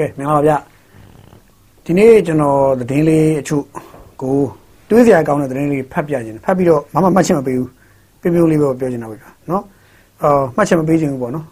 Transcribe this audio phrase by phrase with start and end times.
[0.00, 0.52] ကဲမင်္ဂလာပါဗျ
[1.84, 3.64] ဒီနေ့ကျွန်တော်သတင်းလေးအချို့
[4.22, 4.36] ကို
[4.90, 7.68] တွေးစရာကောင်းတဲ့သတင်းလေးဖတ်ပြခြင်းဖတ်ပြီးတော့ဘာမှမှတ်ချက်မပေးဘူး
[8.22, 9.62] ပြပြလေးပဲပြောချင်တာပဲဗျနော်
[10.22, 11.44] အော်မှတ်ချက်မပေးခြင်းဘူးပေါ့နော်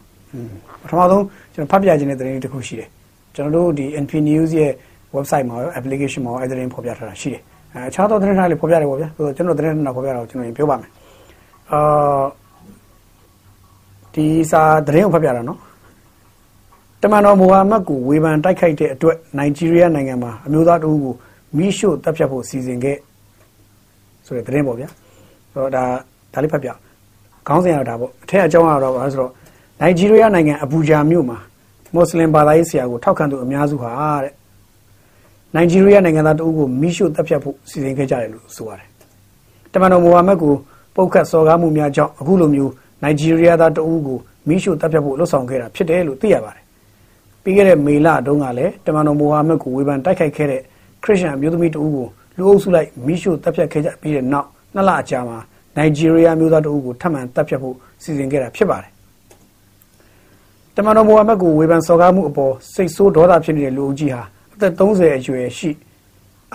[0.83, 1.25] ပထမဆုံး
[1.55, 2.89] ကျွန်တော်ဖတ်ပြခြင်းတဲ့သတင်းလေးတစ်ခုရှိတယ်
[3.35, 4.73] ကျွန်တော်တို့ဒီ NP News ရဲ့
[5.17, 7.43] website မှာရော application မှာရောအဲ့သတင်းဖော်ပြထားတာရှိတယ်
[7.75, 10.91] အဲအခြားသောသတင်းတွေဖော်ပြတယ်ပေါ့ဗျာဆိုတော့ကျွန်တော်သတင်းတွေဖော်ပြတာကိုကျွန်တော်ပြောပါမယ်
[11.73, 12.23] အာ
[14.15, 15.59] ဒီစာသတင်းကိုဖတ်ပြတာနော်
[17.03, 21.14] တမန်တော်မိုဟာမက်ကိုဝေဖန်တိုက်ခိုက်တဲ့အတွက်နိုင်ဂျီးရီးယားနိုင်ငံမှာအမျိုးသားတဦးကို
[21.57, 22.96] မိရှို့တပ်ဖြတ်ဖို့စီစဉ်ခဲ့
[24.27, 24.89] ဆိုတဲ့သတင်းပေါ့ဗျာ
[25.53, 25.85] ဆိုတော့ဒါ
[26.32, 26.69] ဒါလေးဖတ်ပြ
[27.46, 29.32] ခေါင်းစဉ်ရတာပေါ့အထက်အကြောင်းကတော့ဘာလဲဆိုတော့
[29.81, 31.39] နိုင်ဂျီးရီးယားနိုင်ငံအဘူဂျာမြို့မှာ
[31.95, 33.91] မွတ်စလင်ဘာသာရေးဆရာကိုထောက်ခံသူအများစုဟာ
[34.25, 34.33] တဲ့
[35.55, 38.89] နိုင်ဂျီးရီးယားနိုင်ငံသားတဦးကိုမိရှို့တပ်ဖြတ်ဖို့စီစဉ်ခဲ့ကြတယ်လို့ဆိုပါတယ်
[39.72, 40.55] တမန်တော်မိုဟာမက်ကို
[40.94, 42.72] ပုတ်ခတ်စော်ကားမှုများကြောင့်အခုလိုမျိုး
[43.03, 46.67] နိုင်ဂျီးရီးယားသားတဦးကိုမိရှို့တပ်ဖြတ်ဖို့လှုံ့ဆော်ခဲ့တာဖြစ်တယ်လို့သိရပါတယ်
[47.48, 50.62] ပြီးခဲ့တဲ့မေလတုန်းကလည်းတမန်တော်မိုဟာမက်ကိုဝေဖန်တိုက်ခိုက်ခဲ့တဲ့
[51.02, 55.38] ခရစ်ယာန်အမျိုးသမီးတဦးကိုလူအုပ်စုလိုက်မိရှို့တပ်ဖြတ်ခဲ့ကြပြီးတဲ့နောက်နှစ်လအကြာမှာ
[55.77, 58.90] နိုင်ဂျီးရီးယားမျိုးသားတဦးကိုထပ်မံတပ်ဖြတ်ဖို့စီစဉ်ခဲ့တာဖြစ်ပါတယ်။
[60.77, 64.22] တမန်တော်မိုဟာမက်ကိုဝေဖန်စော်ကားမှုအပေါ်စိတ်ဆိုးဒေါသဖြစ်နေတဲ့လူအုပ်ကြီးဟာ
[64.55, 65.70] အသက်30အရွယ်ရှိ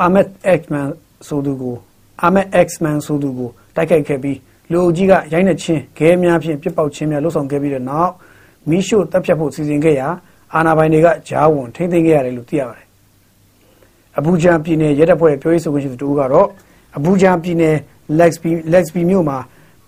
[0.01, 0.87] အာမက်အက်မန်
[1.27, 1.75] ဆိုသူကို
[2.21, 4.37] အာမက်အက်မန်ဆိုသူကိုတိုက်ခိုက်ခဲ့ပြီး
[4.71, 8.11] လူအုပ်ကြီးကရိုက်နှက်ခြင်းခဲများဖြင့်ပြစ်ပေါက်ခြင်းများလှုပ်ဆောင်ခဲ့ပြီးတဲ့နောက်
[8.69, 10.07] မိရှို့တပ်ဖြတ်ဖို့စီစဉ်ခဲ့ရာ
[10.55, 12.87] အာနာပိုင်တွေကဂျားဝန်ထိမ့်သိမ်းခဲ့ရတယ်လို့သိရပါတယ်။
[14.17, 16.47] အဘူဂျာပြည်နယ်ရဲတပ်ဖွဲ့ပြောရေးဆိုခွင့်ရှိသူတို့ကတော့
[16.97, 17.75] အဘူဂျာပြည်နယ်
[18.19, 19.37] လက်စပီလက်စပီမြို့မှာ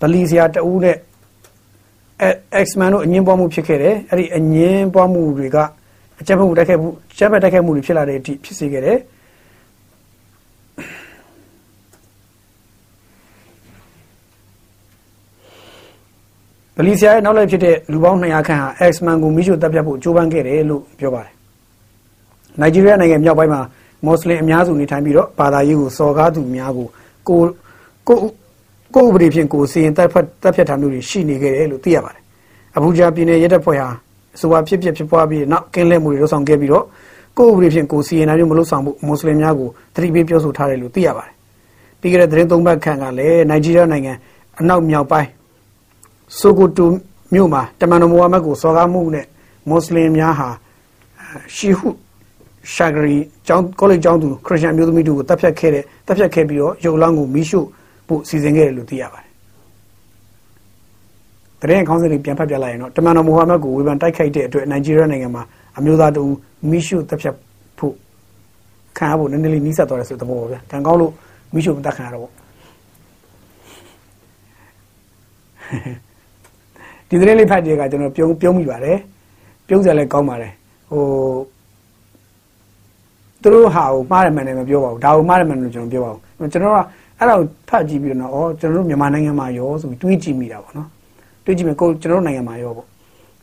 [0.00, 0.96] ဗလီဆရာတဦးနဲ့
[2.66, 5.56] X-Men တို့အငင်းပွားမှုဖြစ်ခဲ့တယ်။အဲ့ဒီအငင်းပွားမှုတွေက
[6.20, 8.98] အကြမ်းဖက်မှုတိုက်ခိုက်မှုအကြမ်းဖက်တိုက်ခိုက်မှုတွေဖြစ်လာတဲ့အထိဖြစ်စေခဲ့တယ်။
[16.78, 21.32] ဗလီဆီယာရဲ့နောက်လိုက်ဖြစ်တဲ့လူပေါင်း200ခန့်ဟာ X-Men ကိုမိရှုတပ်ဖြတ်ဖို့ကြိုးပမ်းခဲ့တယ်လို့ပြောပါတယ်။
[22.60, 23.60] နိုင်ဂျီးရီးယားနိုင်ငံမြောက်ပိုင်းမှာ
[24.04, 26.86] မွတ်စလင်အများစုနေထိုင်ပြီးတော့ဘာသာရေးကိုစော်ကားသူများကို
[27.28, 27.38] ကို
[28.08, 28.18] ကို
[28.94, 32.22] ကိုဥပဒေဖြင့်ကိုစီရင်တပ်ဖြတ်တပ်ဖြတ်ထားမှုတွေရှိနေခဲ့တယ်လို့သိရပါတယ်။
[32.76, 33.88] အဘူဂျာပြည်နယ်ရဲတပ်ဖွဲ့ဟာ
[34.34, 36.84] အဆိုပါဖြစ်ဖြစ်ဖြစ်ပွားပြီးနောက်ကင်းလဲမှုတွေလှုပ်ဆောင်ခဲ့ပြီးတော့
[37.38, 41.34] ကိုဥပဒေဖြင့်ကိုစီရင်နိုင်မျိုးမလှုပ်ဆောင်ဖို့မွတ်စလင်များကိုတတိပေးပြောဆိုထားတယ်လို့သိရပါတယ်။
[42.00, 44.12] ပြီးခဲ့တဲ့သတင်းသုံးပတ်ခန့်ကလည်းနိုင်ဂျီးရီးယားနိုင်ငံ
[44.60, 45.28] အနောက်မြောက်ပိုင်း
[46.38, 46.88] ဆိုကိုတို
[47.34, 49.26] မြို့မှာတမန်တော်မိုဟာမက်ကိုစော်ကားမှုနဲ့
[49.68, 50.48] မွတ်စလင်များဟာ
[51.54, 51.88] ရှီဟု
[52.74, 53.16] ရှာဂရီ
[53.46, 57.60] ကျောင်းကောလိပ်ကျောင်းသူခရစ်ယာန်မျိုးသမီးတို့ကိုတပ်ဖြတ်ခဲ့တဲ့တပ်ဖြတ်ခဲ့ပြီးတော့ရုပ်လောင်းကိုမိရှု
[58.06, 59.30] ဖို့စီစဉ်ခဲ့တယ်လို့သိရပါတယ်။
[61.60, 65.42] တရင်ခေါင်းစဉ်လေးပြန်ဖတ်ပြလိုက်ရင်တော့တမန်တော်မိုဟာမက်ကိုဝေဖန်တိုက်ခိုက်တဲ့အတွက်နိုင်ဂျီးရီးယားနိုင်ငံမှာ
[65.78, 66.22] အမျိုးသားတူ
[66.70, 67.34] မိရှုတပ်ဖြတ်
[67.78, 67.94] ဖို့
[68.96, 71.12] ခံရဖို့နည်းနည်းလေးနှီးဆက်သွားတယ်ဆိုတဲ့သဘောပါဗျာ။တန်ကောင်းလို့
[71.54, 72.32] မိရှုမတတ်ခံရတော့ပေါ့။
[77.08, 78.98] ဒီသတင်းလေးဖတ်တဲ့အခါကျွန်တော်ပြုံးပြုံးမိပါတယ်
[79.68, 80.52] ပြုံးစရာလည်းကောင်းပါတယ်
[80.90, 81.02] ဟို
[83.42, 86.78] သူတို့ဟာကိုမှားတယ်မှန်တယ်မပြောပါဘူးဒါကိုမှားတယ်မှန်တယ်ကျွန်တော်ပြောပါဘူးကျွန်တော်က
[87.18, 90.88] အဲ့ဒါကိုဖတ်ကြည့်ပြီးတော့ဩကျွန်တော်တို့မြန်မာနိုင်ငံမှာရောဆိုပြီးတွေးကြည့်မိတာပေါ့နော်
[91.44, 92.86] တွေးကြည့်မယ်ကိုကျွန်တော်တို့နိုင်ငံမှာရောပေါ့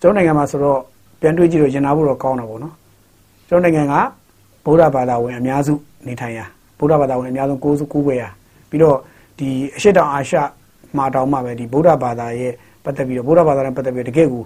[0.01, 0.79] ကျွန်တော်နိုင်ငံမှာဆိုတော့
[1.21, 2.73] ပြန်တွေးကြည့်တော့ရင်နာဖို့တော့ကောင်းတာပေါ့နော်
[3.49, 3.95] ကျွန်တော်နိုင်ငံက
[4.65, 5.73] ဗုဒ္ဓဘာသာဝင်အများစု
[6.07, 6.45] နေထိုင်ရာ
[6.79, 8.29] ဗုဒ္ဓဘာသာဝင်အများဆုံးကိုးစုကိုးွယ်ရာ
[8.69, 8.97] ပြီးတော့
[9.39, 10.37] ဒီအရှိတောင်အာရှ
[10.97, 14.43] မှာတောင်မှပဲဒီဗုဒ္ဓဘာသာရဲ့ ပတ်သက်ပြီးတော့ဗုဒ္ဓဘာသာနဲ့ပတ်သက်ပြီးတကယ့်ကို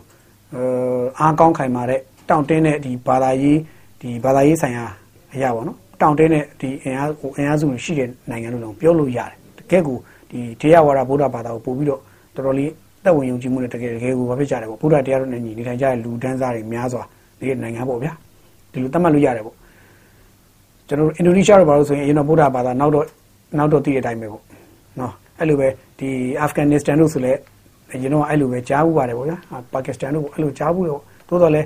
[1.20, 2.00] အားကောင်းခိုင်မာတဲ့
[2.30, 3.60] တောင့်တင်းတဲ့ဒီဘာသာရေး
[4.02, 4.86] ဒီဘာသာရေးဆိုင်ရာ
[5.34, 9.98] အရာပေါ့နော်တောင့်တင်းတဲ့ဒီအင်အားဟိုအင်အားစုရှိတဲ့နိုင်ငံလို့တော့ပြောလို့ရတယ်တကယ့်ကို
[10.30, 12.02] ဒီတရားဝါဒဗုဒ္ဓဘာသာကိုပို့ပြီးတော့
[12.36, 12.72] တော်တော်လေး
[13.04, 17.04] သက်ဝင်ယုံကြည်မှုနဲ့တကယ်တကယ်ကိုဘာဖြစ်ကြတယ်ပေါ့ဗုဒ္ဓတရားတော်နဲ့ညီနေထိုင်ကြတဲ့လူဒန်းစားတွေများစွာ
[17.40, 18.14] နေတဲ့နိုင်ငံပေါ့ဗျာ
[18.72, 19.56] ဒီလိုသတ်မှတ်လို့ရတယ်ပေါ့
[20.88, 23.06] ကျွန်တော်တို့အင်ဒိုနီးရှားတို့ဘာလို့ဆိုရင်အရင်တော့ဗုဒ္ဓဘာသာနောက်တော့
[23.58, 24.44] နောက်တော့တည်တဲ့အတိုင်းပဲပေါ့
[25.00, 25.68] နော်အဲ့လိုပဲ
[26.00, 26.10] ဒီ
[26.42, 27.40] အာဖဂန်နစ္စတန်တို့ဆိုလည်း
[27.90, 29.38] ကျွန်တော်အဲ့လိုပဲကြားဘူးပါတယ်ပေါ့ဗျာ
[29.74, 31.62] ပါကစ္စတန်တို့အဲ့လိုကြားဘူးတော့သို့တော်လဲ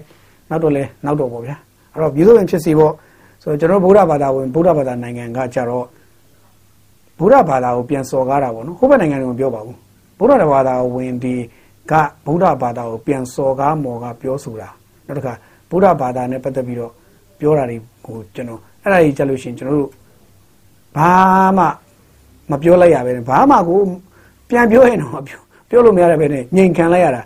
[0.49, 1.55] နောက်တော့လဲနောက်တော့ပေါ့ဗျာ
[1.93, 2.93] အဲ့တော့ပြည်သူ့ဝင်ဖြစ်စီပေါ့
[3.43, 5.85] ဆိုတော့ကျွန်တော်ဗုဒ္ဓဘာသာဝင်ဗုဒ္ဓဘာသာနိုင်ငံကကြတော့
[7.19, 9.77] ဗုဒ္ဓဘာသာကိုပြန်စော်ကားတာပေါ့နော်ဟိုဘက်နိုင်ငံတွေကပြောပါဘူး
[10.17, 11.35] ဗုဒ္ဓဘာသာဝင်ဒီ
[11.91, 11.93] က
[12.25, 14.69] ဗုဒ္ဓဘာသာကိုပြန်စော်ကားမော်ကပြောဆိုတာ
[15.07, 15.33] နောက်တစ်ခါ
[15.69, 16.91] ဗုဒ္ဓဘာသာနဲ့ပတ်သက်ပြီးတော့
[17.39, 19.91] ပြောတာတွေကိုကျွန်တော်အဲ့ဒါကြီးကြလို့ရှိရင်ကျွန်တော်တို့
[20.97, 21.11] ဘာ
[21.57, 21.65] မှ
[22.49, 23.79] မပြောလိုက်ရပဲဘာမှကို
[24.49, 25.41] ပြန်ပြောရင်တော့ပြော
[25.71, 27.21] ပြောလို့မရတဲ့ပဲနဲ့ငြိမ်ခံလိုက်ရတာ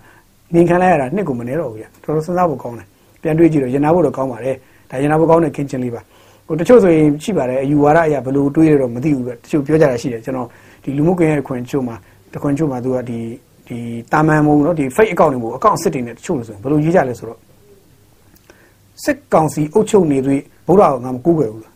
[0.53, 2.88] ငြိမ်ခံလိုက်ရတာနှစ်ကိုမနေတော့ဘူးကြတော်တော်စဉ်းစားဖို့ကောင်းတယ်
[3.21, 4.56] ပြန်တွေးကြည့်တော့ရင်နာဖို့တော့ကောင်းပါတယ်
[4.89, 6.01] ဒါရင်နာဖို့ကောင်းတဲ့ခင်းချင်းလေးပါ
[6.47, 10.47] ဟိုတချို့ဆိုရင်ရှိပါတယ်အယူဝါဒအရာဘယ်လိုတွေးရတော့မသိဘူးပဲတချို့ပြောကြတာရှိတယ်ကျွန်တော်
[10.83, 11.95] ဒီလူမှုကွန်ရက်ခွင်ချို့မှာ
[12.33, 13.19] တခွင်ချို့မှာသူကဒီ
[13.68, 13.77] ဒီ
[14.12, 17.39] တာမန်မဟုတ်နော်ဒီ fake account တွေမို့ account စစ်တွေနဲ့တချို့လို့ဆိုရင်ဘယ်လိုရေးကြလဲဆိုတော့
[19.03, 21.74] စစ်ကောင်စီအုပ်ချုပ်နေသွေးဗုဒ္ဓကငါမကူးွယ်ဘူးလား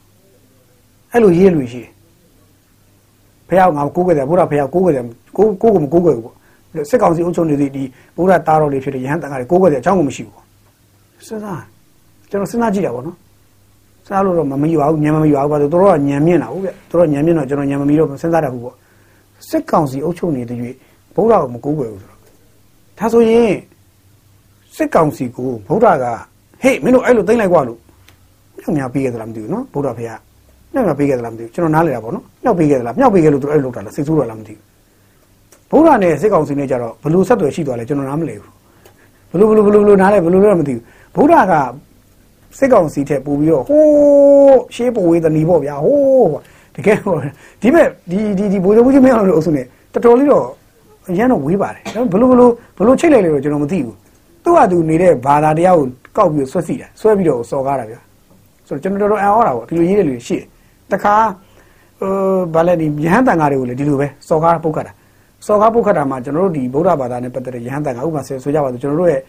[1.12, 1.92] အဲ့လိုရေးလို့ရှိတယ်
[3.50, 5.06] ဖះငါကိုးကွယ်တယ်ဘုရားဖះကိုးကွယ်တယ်
[5.38, 6.36] ကိုကိုကိုမကိုးကွယ်ဘူးပေါ့
[6.90, 7.84] စစ်ကောင်စီအုပ်ချုပ်နေသည့်ဒီ
[8.18, 10.46] ဘုရားတားတော်လေးဖြစ်တဲ့ရဟန်းတန်ခါတွေကိုးကွယ်တဲ့အကြောင်းကိုမရှိဘူးပေါ့
[11.28, 11.64] စဉ်းစား
[12.30, 13.18] ကျွန်တော်စဉ်းစားကြည့်တာပေါ့နော်
[14.06, 18.76] စဉ်းစားလို့တော့မမရွာဘူးညံမမရွာဘူးဘာလို့တို့တော့ညံမြင့်တာဟုတ်ဗျတို့တော့ညံမြင့်တော့ကျွန်တော်ညံမမီတော့စဉ်းစားတတ်ဘူးပေါ့
[19.50, 20.58] စစ်ကောင်စီအုပ်ချုပ်နေတဲ့၍
[21.16, 22.20] ဗုဒ္ဓကိုမကူးွယ်ဘူးဆိုတော့
[23.00, 23.54] ဒါဆိုရင်
[24.76, 26.06] စစ်ကောင်စီကိုဗုဒ္ဓက
[26.62, 27.80] ဟေးမင်းတို့အဲ့လိုသိမ့်လိုက်ကွာလို့
[28.60, 30.12] မြောက်များပေးခဲ့သလားမသိဘူးနော်ဗုဒ္ဓဖေက
[30.74, 34.69] မြောက်များပေးခဲ့သလားမသိဘူးကျွန်တော်နားလေတာပေါ့နော်မြောက်ပေးခဲ့သလားမြောက်ပေးခဲ့လို့သူအဲ့လိုလုပ်တာလားစိတ်ဆိုးတော့လားမသိဘူး
[35.72, 38.52] ဗုဒ္ဓနဲ့စစ်ကောင်စီနဲ့ကြတော့ဘလို့ဆက်သွယ်ရှိသွားလဲကျွန်တော်နားမလဲဘူး
[39.32, 40.84] ဘလို့ဘလို့ဘလို့ဘလို့နားလဲဘလို့လည်းမသိဘူး
[41.16, 41.54] ဗုဒ္ဓက
[42.58, 46.32] စစ်ကောင်စီထက်ပို့ပြီးတော့ဟိုးရှေးပဝေးတဏီပေါ့ဗျာဟိုး
[46.76, 47.16] တကယ်ဟို
[47.62, 50.46] ဒီမဲ့ဒီဒီဒီဘိုးချုပ်ကြီးမင်းအောင်လို့အုပ်စုနဲ့တော်တော်လေးတော့
[51.10, 51.84] အရန်တော့ဝေးပါတယ်
[52.14, 53.96] ဘလို့ဘလို့ဘလို့ချိတ်လိုက်လေတော့ကျွန်တော်မသိဘူး
[54.44, 55.88] သူ့ဟာသူနေတဲ့ဘာသာတရားကို
[56.18, 58.00] ကောက်ပြီးဆွတ်စီတာဆွဲပြီးတော့စော်ကားတာဗျာ
[58.68, 60.46] ဆိုတော့ကျွန်တော်တော်တော်အံ့ဩတာပေါ့ဒီလိုရေးတဲ့လူတွေရှိတယ်
[60.92, 61.16] တခါ
[62.00, 62.12] ဟို
[62.54, 64.94] ဗာလဲဒီယဟန်တန်ဃာတွေကိုလည်းဒီလိုပဲစော်ကားပုတ်ခတ်တာ
[65.46, 69.22] စော်ကားပုတ်ခတ်တာမှာကျွန်တော်တို့ဒီဗုဒ္ဓဘာသာနဲ့ပတ်သက်တဲ့ယဟန်တန်ဃာဥပမာဆိုကြပါစို့ကျွန်တော်တို့ရဲ့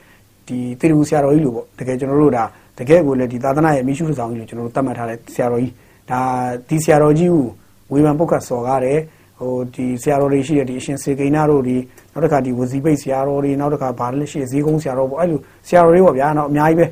[0.49, 2.45] ဒီတေရူဆရာတော်ကြီးလို့ပေါ့တကယ်ကျွန်တော်တို့ဒါ
[2.79, 5.73] တကယ်ကိုလည်းဒီသာသနာရဲ့မိရှုဆောင်ကြီးလို့ကျွန်တော်တို့သတ်မှတ်ထားတဲ့ဆရာတော်ကြီး
[6.11, 6.21] ဒါ
[6.69, 7.45] ဒီဆရာတော်ကြီးကို
[7.93, 8.99] ဝေဖန်ပုတ်ခတ်စော်ကားတယ်
[9.41, 11.77] ဟိုဒီဆရာတော်တွေရှိတဲ့ဒီအရှင်စေကိန်းနာတို့ဒီ
[12.13, 16.87] နောက်တစ်ခါဒီဝစီပိတ်ဆရာတော်တွေနောက်တစ်ခါဗာလဲရှိဈေးကုန်းဆရာတော်ပေါ့အဲ့လိုဆရာတော်တွေပေါ့ဗျာနောက်အများကြီးပဲ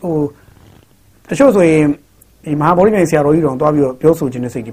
[0.00, 0.14] ဟို
[1.28, 1.84] တချို့ဆိုရင်
[2.44, 4.64] ဒီမဟာဗောဓိမြိုင်ဆရာတော်ကြီးတော်တွားပြီးတော့ပြောဆိုခြင်းနဲ့စိတ်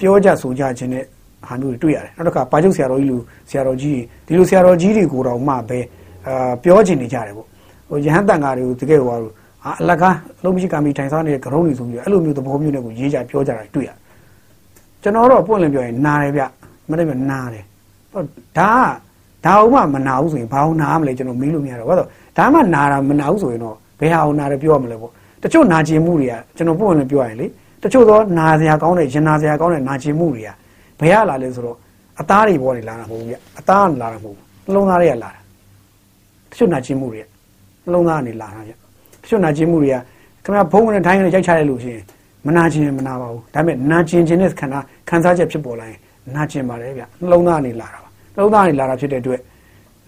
[0.00, 1.04] ပြောကြဆိုကြခြင်းနဲ့
[1.46, 3.16] ဟာမျိုးတွေတွေ့ရတယ်နောက်တစ်ခါပါကျုပ်ဆရာတော်ကြီးလူ
[3.50, 5.78] ဆရာတော်ကြီးဒီလိုဆရာတော်ကြီးတွေကိုတော့မှပဲ
[6.26, 7.46] အာပြောခြင်းနေကြတယ်ပေါ့
[7.88, 9.16] ဟိုယဟန်တန်ဃာတွေကိုတကယ်ဟိုဟာ
[9.80, 13.96] အလကားလုံးမရှိကံပြီးထိုင်စားနေတဲ့ကရုံးတွေဆိုပြီးအဲ့လိုမျိုးသဘောမျိုးနဲ့ကိုရေးကြပြောကြတာတွေ့ရတယ်
[15.02, 16.42] ကျွန်တော်တော့ပွင့်လင်းပြောရင်နားတယ်ဗျ
[16.90, 17.64] မနေ့ကနားတယ်
[18.12, 22.08] ဒါကဒါအောင်မှမနာဘူးဆိုရင်ဘာအောင်နားမလဲကျွန်တော်မေးလို့မရတော့ဘာလို့
[22.38, 25.12] ဒါမှနာတာမနာဘူးဆိုရင်တော့ဘယ်ဟာအောင်နာတယ်ပြောရမလဲပေါ့
[25.42, 27.46] တချို့နာကျင်မှုတွေကကျွန်တော်ပွင့်လင်းပြောရင်လေ
[27.82, 30.50] တချို့သောနာစရာကောင်းတဲ့ရင်နာစရာကောင်းတဲ့နာကျင်မှုတွေက
[31.00, 31.76] ဘယ်ရလာလဲဆိုတော့
[32.20, 35.40] အသားတွေပေါ်နေလာတာမဟုတ်ဘူးဗျအသားကလာတာမဟုတ်ဘူးနှလုံးသားတွေကလာတာ
[36.50, 37.26] တချို့နာကျင်မှုတွေက
[37.84, 38.72] နှလုံးသားကနေလာတာဗျ
[39.22, 39.96] တချို့နာကျင်မှုတွေက
[40.44, 42.04] ခင်ဗျာဘုံနဲ့ထိုင်းနဲ့ရိုက်ချလိုက်လို့ရှိရင်
[42.46, 45.98] မနာကျင်မနာပါဘူးဒါပေမဲ့နာကျင်ခြင်းနဲ့ခန္ဓာခံစားချက်ဖြစ်ပေါ်လာရင်
[46.36, 49.40] နာကျင်ပါတယ်ဗျနှလုံးသားကနေလာတာပါနှလုံးသားကနေလာတာဖြစ်တဲ့အတွက်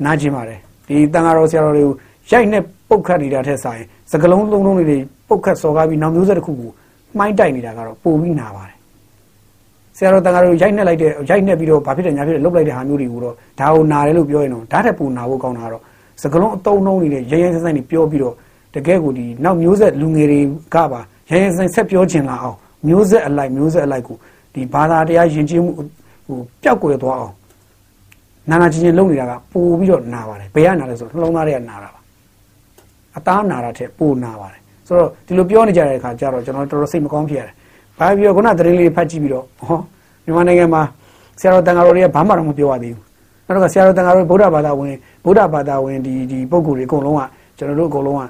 [0.05, 0.59] နာကျင်ပါတယ်
[0.89, 1.95] ဒီတန်ဃာတော်ဆရာတော်တွေကို
[2.33, 4.99] ရိုက်နဲ့ပုတ်ခတ်နေတာထက်ဆိုင်စကလုံးလုံးလုံးတွေ
[5.29, 6.71] ပုတ်ခတ်စော်ကားပြီးနောက်မျိုးဆက်တစ်ခုကို
[7.19, 8.77] မှိုင်းတိုက်နေတာကတော့ပိုပြီးနာပါတယ်
[10.00, 15.82] ဆရာတော်တန်ဃာတော်ရိုက်နှက်လိုက်တဲ့ရိုက်နှက်ပြီးတော့ဘာဖြစ်တယ်ညာဖြစ်တယ်လှုပ်လိုက်တဲ့ဟာမျိုးတွေကိုတော့ဒါကိုနာတယ်လို့ပြောရင်တော့ဓာတ်ထက်ပူနာဖို့ကောင်းတာကတော့
[16.23, 18.35] စကလုံးအတုံးနှုံးတွေနဲ့ရရင်စဆိုင်တွေပြောပြီးတော့
[18.75, 20.41] တကယ်ကိုဒီနောက်မျိုးဆက်လူငယ်တွေ
[20.75, 21.00] ကပါ
[21.31, 22.56] ရရင်စဆိုင်ဆက်ပြောချင်လာအောင်
[22.88, 24.17] မျိုးဆက်အလိုက်မျိုးဆက်အလိုက်ကို
[24.55, 27.35] ဒီဘာသာတရားယဉ်ကျေးမှုဟိုပျောက်ကွယ်သွားအောင်
[28.50, 32.00] နာနာချင်းချင်းလုပ်နေတာကပိုပြီးတော့နာပါတယ်ဘယ်ကနာလဲဆိုတော့နှလုံးသားတွေကနာတာပါ
[33.17, 37.55] အသားနာတာထက်ပိုနာပါတယ်ဆိုတော့ဒီလိုပြောနေကြတဲ့အခါကျတော့ကျွန်တော်တော်တော်စိတ်မကောင်းဖြစ်ရတယ်
[38.00, 39.79] ဘာပြီးတော့ခုနသတင်းလေးဖတ်ကြည့်ပြီးတော့ဟော
[40.25, 40.82] မြန်မာနိုင်ငံမှာ
[41.41, 43.05] ဆရာတော်တန်ဃာတော်တွေကဘာမှတော့မပြောရသေးဘူး
[43.47, 44.94] နောက်တော့ဆရာတော်တန်ဃာတော်ဗုဒ္ဓဘာသာဝင်
[45.25, 47.23] ဗုဒ္ဓဘာသာဝင်ဒီဒီပုဂ္ဂိုလ်တွေအကုန်လုံးက
[47.56, 48.20] ကျွန်တော်တို့အကုန်လုံးက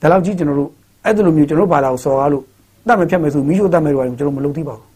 [0.00, 0.70] ဒါလောက်ကြီးကျွန်တော်တို့
[1.04, 2.44] အဲ့လိုမျိုးကျွန်တော်တို့ဘာသာကိုစော်ကားလို့
[2.86, 4.86] တတ်မဖြတ်မယ်ဆိုမိရှုတတ်မယ်လို့ကျွန်တော်မလုပ်သေးပါဘူး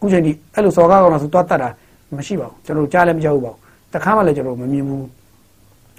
[0.00, 1.68] ခုချိန်ဒီအဲ့လိုစော်ကားကောင်းတာဆိုသွားတတ်တာ
[2.16, 3.58] မရှိပါဘူးကျွန်တော်ကြားလည်းမကြောက်ဘူးပါဘူး
[3.92, 5.06] တခါမှလည်းကျွန်တော်မမြင်ဘူး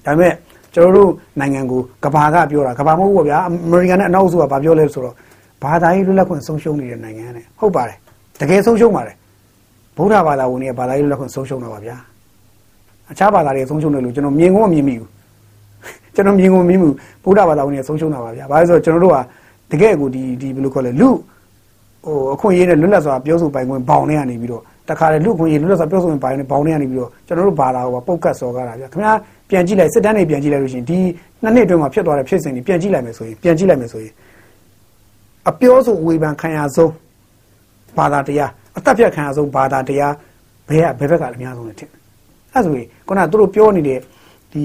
[0.05, 0.33] ဒါပေမဲ့
[0.73, 1.09] ကျွန်တော်တို့
[1.39, 5.15] နိုင်ငံကိုကဘာကပြောတာကဘာမဟုတ်ဘူးဗျာအမေရိကန်နဲ့အနောက်စုကဘာပြောလဲဆိုတော့
[5.63, 7.97] ဘာသာရေးလွတ်လပ်ခွင့်ဆုံးရှုံးနေတဲ့နိုင်ငံနဲ့ဟုတ်ပါတယ်
[8.39, 9.15] တကယ်ဆုံးရှုံးပါတယ်
[9.97, 11.95] ဗုဒ္ဓဘာသာဝင်တွေကဘာသာရေးလွတ်လပ်ခွင့်ဆုံးရှုံးတာပါဗျာ
[13.11, 15.09] အခြားဘာသာတွေဆုံးရှုံးတယ်လို့ကျွန်တော်မြင်ကုန်မမြင်မိဘူး
[16.15, 16.93] ကျွန်တော်မြင်ကုန်မမြင်ဘူး
[17.23, 19.17] ဗုဒ္ဓဘာသာဝင်တွေဆုံးရှုံးတာပါဗျာဘာလို့ဆိုတော့ကျွန်တော်တို့က
[19.71, 21.09] တကယ်ကိုဒီဒီဘယ်လိုခေါ်လဲလူ
[22.05, 29.13] ဟိုအခွင့်အရေးနဲ့လွတ်လပ်စွာပြောဆိုပိုင်ခွင့်ဘောင်ထဲကနေပြီးတော့တခါလေလူခွင့်ရေးလွတ်လပ်စွာပြောဆိုပိုင်ခွင့်ဘောင်ထဲကနေပြီးတော့ကျွန်တော်တို့ဘာသာဟိုပုတ်ကတ်စော်ကားတာဗျာခင်ဗျာ
[29.49, 30.97] ပြန်ကြည့်လိုက်စစ်တမ်းတွေပြန်ကြည့်လိုက်လို့ရှိရင်ဒီ
[31.43, 34.13] နှစ်နှစ်အတွင်းမှာဖြစ်သွားတဲ့ဖြစ်စဉ်တွေပြန်ကြည့်လိုက်မယ်ဆိုရင်ပြန်ကြည့်လိုက်မယ်ဆိုရင်
[35.49, 36.93] အပြောဆိုဝေဖန်ခံရဆုံး
[37.97, 40.13] ဘာသာတရားအသက်ဖြတ်ခံရဆုံးဘာသာတရား
[40.69, 41.89] ဘယ်ကဘယ်ဘက်ကအများဆုံးလဲထင်
[42.53, 43.99] အဲဆိုရင်ခုနကသူတို့ပြောနေတဲ့
[44.53, 44.63] ဒီ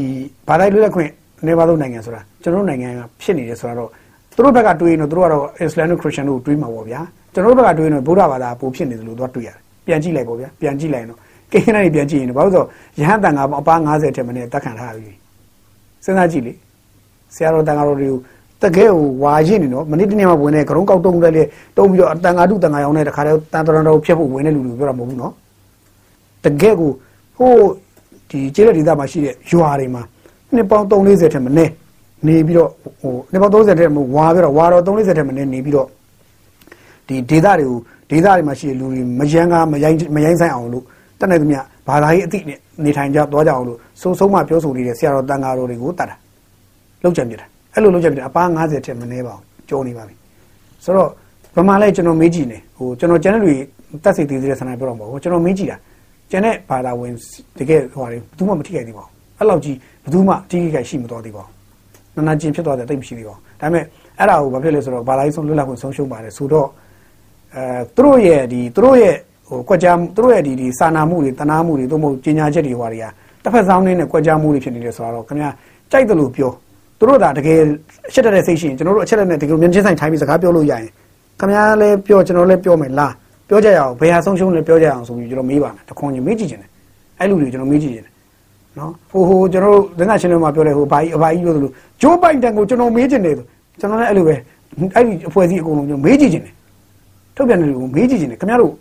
[0.49, 1.11] ဘာသာလွတ်လပ်ခွင့်
[1.47, 3.91] နေပါလို့နိုင်ငံဆိုတာကျွန်တော်တို့နိုင်ငံကဖြစ်နေတယ်ဆိုတော့
[4.35, 7.01] သူတို့ဘက်ကတွေးရင်တော့သူတို့ကတော့အစ္စလာမ်နဲ့ခရစ်ယာန်တို့တွေးမှာပေါ့ဗျာ
[7.33, 9.57] ကျွန်တော်တို့ဘက်ကတွေးရင်တော့ဗုဒ္ဓဘာသာပိုဖြစ်နေတယ်လို့သူကတွေးရတယ်
[9.87, 11.19] ပြန်ကြည့်လိုက်ပေါ့ဗျာပြန်ကြည့်လိုက်ရင်တော့
[11.53, 12.65] ကိန်းတိုင်းပြန်ကြည့်ရင်ဘာလို့ဆို
[13.01, 15.13] ရဟန်းတန်ကအပား90ထက်မနည်းတက်ခံထားပြီ
[16.05, 16.53] စဉ်းစားကြည့်လေ
[17.35, 18.19] ဆရာတော်တန်ဃာတော်တွေကို
[18.63, 21.43] တကယ်ဟိုဝါရင့်နေနော်မနေ့တနေ့မှဝင်နေကရုံးကောက်တုံးတယ်လေ
[21.77, 25.33] တုံးပြီးတော့တန်ဃာတုတန်ဃာရောင်းတဲ့တခါတည်းတန်တရံတော်ဖြတ်ဖို့ဝင်တဲ့လူတွေပြောတာမဟုတ်ဘူးနော်
[26.45, 26.91] တကယ်ကို
[27.37, 27.53] ဟို
[28.31, 30.03] ဒီကျေးလက်ဒေသမှာရှိတဲ့ရွာတွေမှာ
[30.55, 31.73] နှစ်ပေါင်း340ထက်မနည်း
[32.27, 35.89] နေပြီးတော့ဟိုနှစ်ပေါင်း30ထက်မဝါပြီးတော့ဝါတော့340ထက်မနည်းနေပြီးတော့
[37.09, 37.79] ဒီဒေသတွေကို
[38.11, 40.85] ဒေသတွေမှာရှိတဲ့လူတွေမယန်းကားမရိုင်းမရိုင်းဆိုင်အောင်လို့
[41.19, 46.17] တတ်နိုင်သမျှဘာသာရေးအသည့်နဲ့နေထိုင်ကြသွားကြအောင်လို့စုံစုံမှပြောဆိုနေတဲ့ဆရာတော်တန်ဃာတော်တွေကိုတတ်တာ
[47.03, 50.15] လောက်ကြံပြတာ အဲ့လိုလောက်ကြံပြတာအပား90ထက်မနည်းပါအောင်ကြောနေပါပြီ
[50.85, 51.09] ဆိုတော့
[51.57, 53.51] ဗမာလဲကျွန်တော်မေးကြည့်နေဟိုကျွန်တော်ကျန်တဲ့လူ
[54.05, 55.77] တက်စိတ်သေးသေးတဲ့ဆန္ဒပြောတော့မဟုတ်ကျွန်တော်မေးကြည့်တာ
[56.31, 57.13] ကျန်တဲ့ဘာသာဝင်
[57.59, 63.85] တကယ်ဟိုဟာတွေဘယ်သူမှမထိခိုက်သေးပါဘူးအဲ့လောက်ကြီးဘယ်သူမှထိခိုက်ရှိမသွားသေးပါဘူးနာနာကျင်ဖြစ်သွားတဲ့တိတ်မရှိသေးပါဘူးဒါပေမဲ့
[64.19, 66.69] အဲ့ဒါကိုဘာဖြစ်လဲဆိုတော့ဘာသာရေးဆုံးလွတ်လပ်ခွင့်ဆုံးရှုံးပါတယ်ဆိုတော့
[67.55, 69.17] အဲသူတို့ရဲ့ဒီသူတို့ရဲ့
[69.49, 73.05] ဟိုကွက်ကြားသူတို့ရဲ့ဒီဒီစာနာမှုတွေတနာမှုတွေသို့မဟုတ်ကြီးညာချက်တွေဟွာတွေက
[73.43, 75.51] တစ်ဖက်ဆောင်နေတဲ့ကွက်ကြားမှုတွေဖြစ်နေတယ်ဆိုတော့ခင်ဗျာ
[75.91, 76.53] ကြိုက်တယ်လို့ပြော
[76.99, 77.59] သူတို့ဒါတကယ်
[78.09, 80.85] အချက်တဲ့စိတ်ရှိရင်ကျွန်တော်တို့အချက်နဲ့တကယ်မျက်ချင်းဆိုင်ထိုင်းပြီးစကားပြောလို့ရရင်
[81.41, 83.13] ခင်ဗျာလည်းပြောကျွန်တော်လည်းပြောမယ်လား
[83.49, 86.71] ပြောကြရအောင်ဘယ်ဟာဆုံးရှုံးလဲပြောကြရအောင်ဆိုပြီးကျွန်တော်မေးပါမယ်တခွန်ကြီးမေးကြည့်ခြင်းတယ်
[87.19, 88.13] အဲ့လူတွေကျွန်တော်မေးကြည့်ခြင်းတယ်
[88.79, 91.71] နော်ဟိုဟိုကျွန်တော်တို့သင်္ကရှင်တွေမှာပြောတယ်ဟိုဘာကြီးအဘာကြီးပြောသလို
[92.03, 93.35] ဂျိုးပိုင်တန်ကိုကျွန်တော်မေးခြင်းတယ်
[93.81, 94.35] ကျွန်တော်လည်းအဲ့လိုပဲ
[94.95, 96.55] အဲ့ဒီအဖွဲ့အစည်းအကုန်လုံးကျွန်တော်မေးကြည့်ခြင်းတယ်
[97.37, 98.73] ထုတ်ပြန်တယ်လို့မေးကြည့်ခြင်းတယ်ခင်ဗျားတို့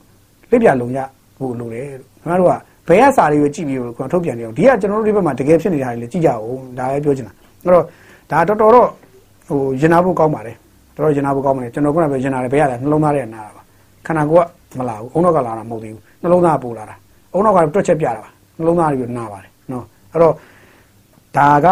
[0.51, 0.99] လက်ပြလုံရ
[1.37, 1.85] ဖို့လိုတယ်
[2.21, 2.53] ခင်ဗျားတို့က
[2.87, 7.33] ဘယ်ရစာတွေပဲကြည့်ပြီးတော့ထုတ်ပြန်နေအောင်ဒီကကျွန်တော်တို့ဒီဘက်မှာတကယ်ဖြစ်နေတာတွေလည်းကြည့်ကြအောင်ဒါလည်းပြောချင်တာ
[7.63, 7.85] အဲ့တော့
[8.31, 8.89] ဒါတော်တော်တော့
[9.47, 10.55] ဟိုရင်နာဖို့ကောင်းပါတယ်
[10.95, 13.61] တော်တော်ရင်နာဖို့ကောင်းပါတယ်ကျွန်တော်ခုနကပဲရင်နာတယ်ဘယ်ရလဲနှလုံးသားရဲ့နာတာပါ
[14.05, 16.95] ခန္ဓာကိုယ်ကမလာဘူးအုံနောက်ကလာတာမဟုတ်သေးဘူးနှလုံးသားပူလာတာ
[17.33, 20.33] အုံနောက်ကတွက်ချက်ပြတာပါနှလုံးသားတွေနာပါတယ်နော်အဲ့တော့
[21.37, 21.67] ဒါက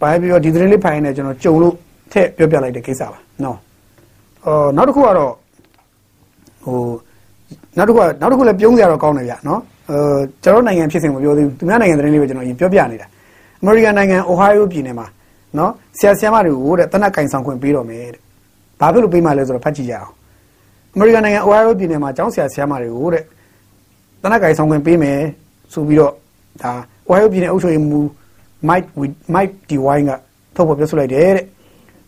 [0.00, 1.74] ပိုင်းပြီးတော့ဒီသတင်းလေးဖိုင်နေကျွန်တော်ကြုံလို့
[2.12, 3.58] ထည့်ပြောပြလိုက်တဲ့ကိစ္စပါနော်
[4.46, 5.32] အော်နောက်တစ်ခုကတော့
[6.64, 6.78] ဟို
[7.76, 9.60] နောက်တစ်ခုကနောက်တစ်ခုလည်းပြုံးစရာတော့ကောင်းတယ်ဗျနော်
[9.90, 9.98] အဲ
[10.44, 13.06] ကျွန်တော်နိုင်ငံဖြစ်စဉ်မပြောသေးဘူးသူများနိုင်ငံသတင်းလေးပဲကျွန်တော်အရင်ပြောပြနေတာ
[13.60, 15.06] အမေရိကန်နိုင်ငံအိုဟိုင်းယိုပြည်နယ်မှာ
[15.58, 18.20] နော်ဆရာဆရာမတွေကိုတဲ့တနက်ကင်ဆောင်ခွင့်ပေးတော့မယ်တဲ့
[18.80, 20.10] ဘာဖြစ်လို့ပေးမှလဲဆိုတော့ဖတ်ကြည့်ကြအောင်
[20.94, 23.22] အမေရိကန်နိုင်ငံအိုဟိုင်းယိုပြည်နယ်မှာကျောင်းဆရာဆရာမတွေကိုတဲ့
[24.22, 25.18] တနက်ကင်ဆောင်ခွင့်ပေးမယ်
[25.72, 26.12] ဆိုပြီးတော့
[26.62, 26.72] ဒါ
[27.08, 28.06] အိုဟိုင်းယိုပြည်နယ်အုပ်ချုပ်ရေးမှူး
[28.68, 28.88] Mike
[29.34, 30.12] Mike DeWine က
[30.56, 31.44] ထုတ်ဖော်ပြောဆိုလိုက်တယ်တဲ့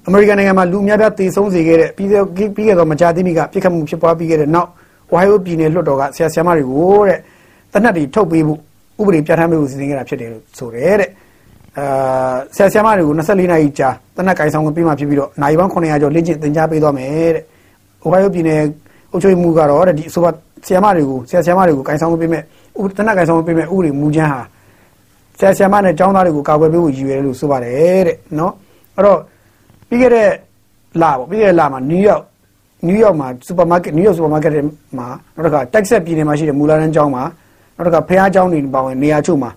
[0.07, 2.25] အမေရိကန်နိုင်ငံမှာလူများပြားတည်ဆုံးစေခဲ့တဲ့ပြီးခဲ့
[2.57, 4.69] ပြီးခဲ့သောမကြာသေးမီကပြစ်ခတ်မှုဖြစ်ပွားပြီးခဲ့တဲ့နောက်
[5.13, 7.19] ဝိုင်ယိုပြည်နယ်လွှတ်တော်ကဆရာဆရာမတွေကိုတဲ့
[7.73, 8.59] တနက်တွေထုတ်ပေးဖို့
[9.01, 11.11] ဥပဒေပြဋ္ဌာန်းပေးဖို့စီစဉ်ခဲ့တာဖြစ်တယ်လို့ဆိုတယ်တဲ့
[11.79, 11.87] အာ
[12.57, 17.45] ဆရာဆရာမတွေကို24နာရီကြာတနက်ကင်ဆောင်ခွင့်ပေးမှဖြစ်ပြီးတော့နိုင်ပေါင်း900ကျော်လေ့ကျင့်သင်ကြားပေးသွားမယ်တဲ့
[18.11, 18.61] ဝိုင်ယိုပြည်နယ်
[19.11, 20.31] အုပ်ချုပ်ရေးမှူးကတော့တဲ့ဒီအဆိုပါ
[20.67, 22.43] ဆရာမတွေကိုဆရာဆရာမတွေကိုကင်ဆောင်ခွင့်ပေးမဲ့
[22.97, 24.41] တနက်ကင်ဆောင်ခွင့်ပေးမဲ့ဥပဒေမူချမ်းဟာ
[25.39, 28.53] ဆရာဆရာမနဲ့ကျောင်းသားတွေကိုကာကွယ်ပေးဖို့ရည်ရွယ်တယ်လို့ဆိုပါတယ်တဲ့နော်
[28.97, 29.19] အဲ့တော့
[29.89, 30.29] ပြီးခဲ့တဲ့
[31.03, 32.23] လပေါ့ပြီးခဲ့တဲ့လမှာနယူးယောက်
[32.87, 34.53] နယူးယောက်မှာစူပါမားကတ်နယူးယောက်စူပါမားကတ်
[34.99, 37.23] မှာနောက်တစ်ခါတက်ဆက်ပြည်နယ်မှာရှိတဲ့မူလာတန်းကျောင်းမှာ
[37.77, 39.51] နောက်တစ်ခါဖះကျောင်းတွေပါဝင်နေရာချို့မှာ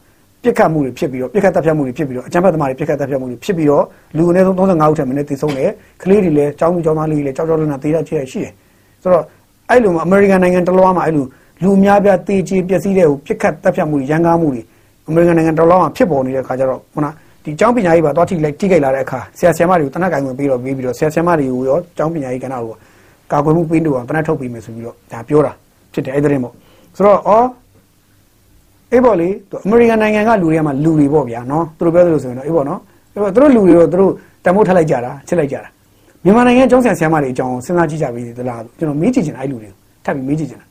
[0.43, 3.83] ပြစ်ခတ်မှုတွေဖြစ်ပြီးတော့ပြစ်ခတ်တပ်ဖြတ်မှုတွေဖြစ်ပြီးတော့အကြမ်းဖက်သမားတွေပြစ်ခတ်တပ်ဖြတ်မှုတွေဖြစ်ပြီးတော့
[4.17, 5.69] လူအနည်းဆုံး35ဦးထက်မနည်းသေဆုံးတယ်
[6.03, 8.51] ကလေးတွေလည်းကျောင်းသူကျောင်းသားလေးတွေလည်းကြောက်ကြောက်လန့်လန့်သေရချေရရှိတယ်
[9.03, 9.23] ဆိုတော့
[9.69, 11.25] အဲ့လိုမှာအမေရိကန်နိုင်ငံတလွှားမှာအဲ့လို
[11.63, 14.61] လူအများပြားသေချေပျက်စီးတဲ့ဟိုပြစ်ခတ်တပ်ဖြတ်မှုတွေရန်ကားမှုတွေ
[15.07, 17.07] အမေရိကန်နိုင်ငံတလွှားမှာဖြစ်ပေါ်နေတဲ့အခါကျတော့ခုန
[17.43, 22.75] ဒီကျောင်းပညာရေးပါသွားထိလိုက်ထိခိုက်လာတဲ့အခါဆရာဆရာမတွေကိုတနက်ကင်ဝင်ပြီးတော့ပြီးပြီးတော့ဆရာဆရာမတွေကိုရောကျောင်းပညာရေးကဏ္ဍကို
[23.31, 25.51] ကာကွယ်မှုပေးလို့အောင်တနက်ထုတ်ပေးမယ်ဆိုပြီးတော့ဒါပြောတာ
[25.93, 26.53] ဖြစ်တယ်အဲ့ဒီတဲ့ပေါ့
[26.95, 27.45] ဆိုတော့အော်
[28.91, 29.29] အေးပေါ့လေ
[29.65, 32.79] အမေရိကန်နိုင်ငံကလူတွေကမှလူတွေပေါ့ဗျာနော်သူတို့ပြောသလိုဆိုရင်တော့အေးပေါ့နော်
[33.13, 34.11] အေးပေါ့သူတို့လူတွေတော့သူတို့
[34.45, 35.69] တမိုးထပ်လိုက်ကြတာချစ်လိုက်ကြတာ
[36.23, 40.65] မြန်မာနိုင်ငံကျောင်းဆရာဆရာမတွေအကြောင်းစဉ်းစားကြည့်ကြပြီသလားကျွန်တော်မေးကြည့်ချင်တယ်အဲ့လူတွေကိုထပ်ပြီးမေးကြည့်ချင်တာ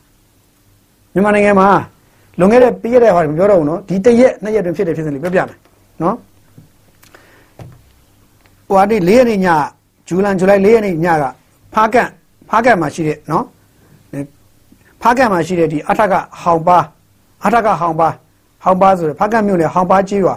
[1.15, 1.69] မြန်မာနိုင်ငံမှာ
[2.39, 5.57] လွန်ခဲ့တဲ့ပြီးခဲ့တဲ့ဟောမပြောတော့ဘူးနော်ဒီတရက်နှစ်ရက်တွင်ဖြစ်တဲ့ဖြစ်စဉ်လေးပြောပြမယ်
[6.03, 6.15] နော်
[8.69, 9.47] ဟိုအဒီ၄ရက်နေ့ည
[10.09, 11.25] ဇူလိုင်ဇူလိုင်၄ရက်နေ့ညက
[11.75, 12.11] ဖားကန့်
[12.51, 13.45] ဖားကန့်မှာရှိတဲ့နော်
[15.03, 16.79] ဖားကန့်မှာရှိတဲ့ဒီအထက်ကဟောင်ပါ
[17.45, 18.09] အထက်ကဟောင်ပါ
[18.63, 20.35] ဟောင်ပါဆိုရယ်ဖားကန့်မြို့နယ်ဟောင်ပါကြီးရွာ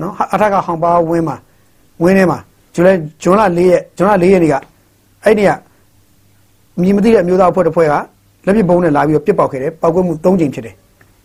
[0.00, 1.36] နော်အထက်ကဟောင်ပါဝင်းမှာ
[2.02, 2.38] ဝင်းထဲမှာ
[2.74, 4.54] ဇူလိုင်ဇွန်လ၄ရက်ဇွန်လ၄ရက်နေ့က
[5.24, 5.50] အဲ့ဒီက
[6.80, 7.94] မြင်မသိတဲ့အမျိုးသားအဖွဲ့တစ်ဖွဲ့က
[8.46, 10.74] လက်ပစ်ဘုံနဲ့လာပြီးတော့ပြစ်ပေါက်ခဲ့တယ်ပောက်ကွဲမှု၃ကြိမ်ဖြစ်တယ်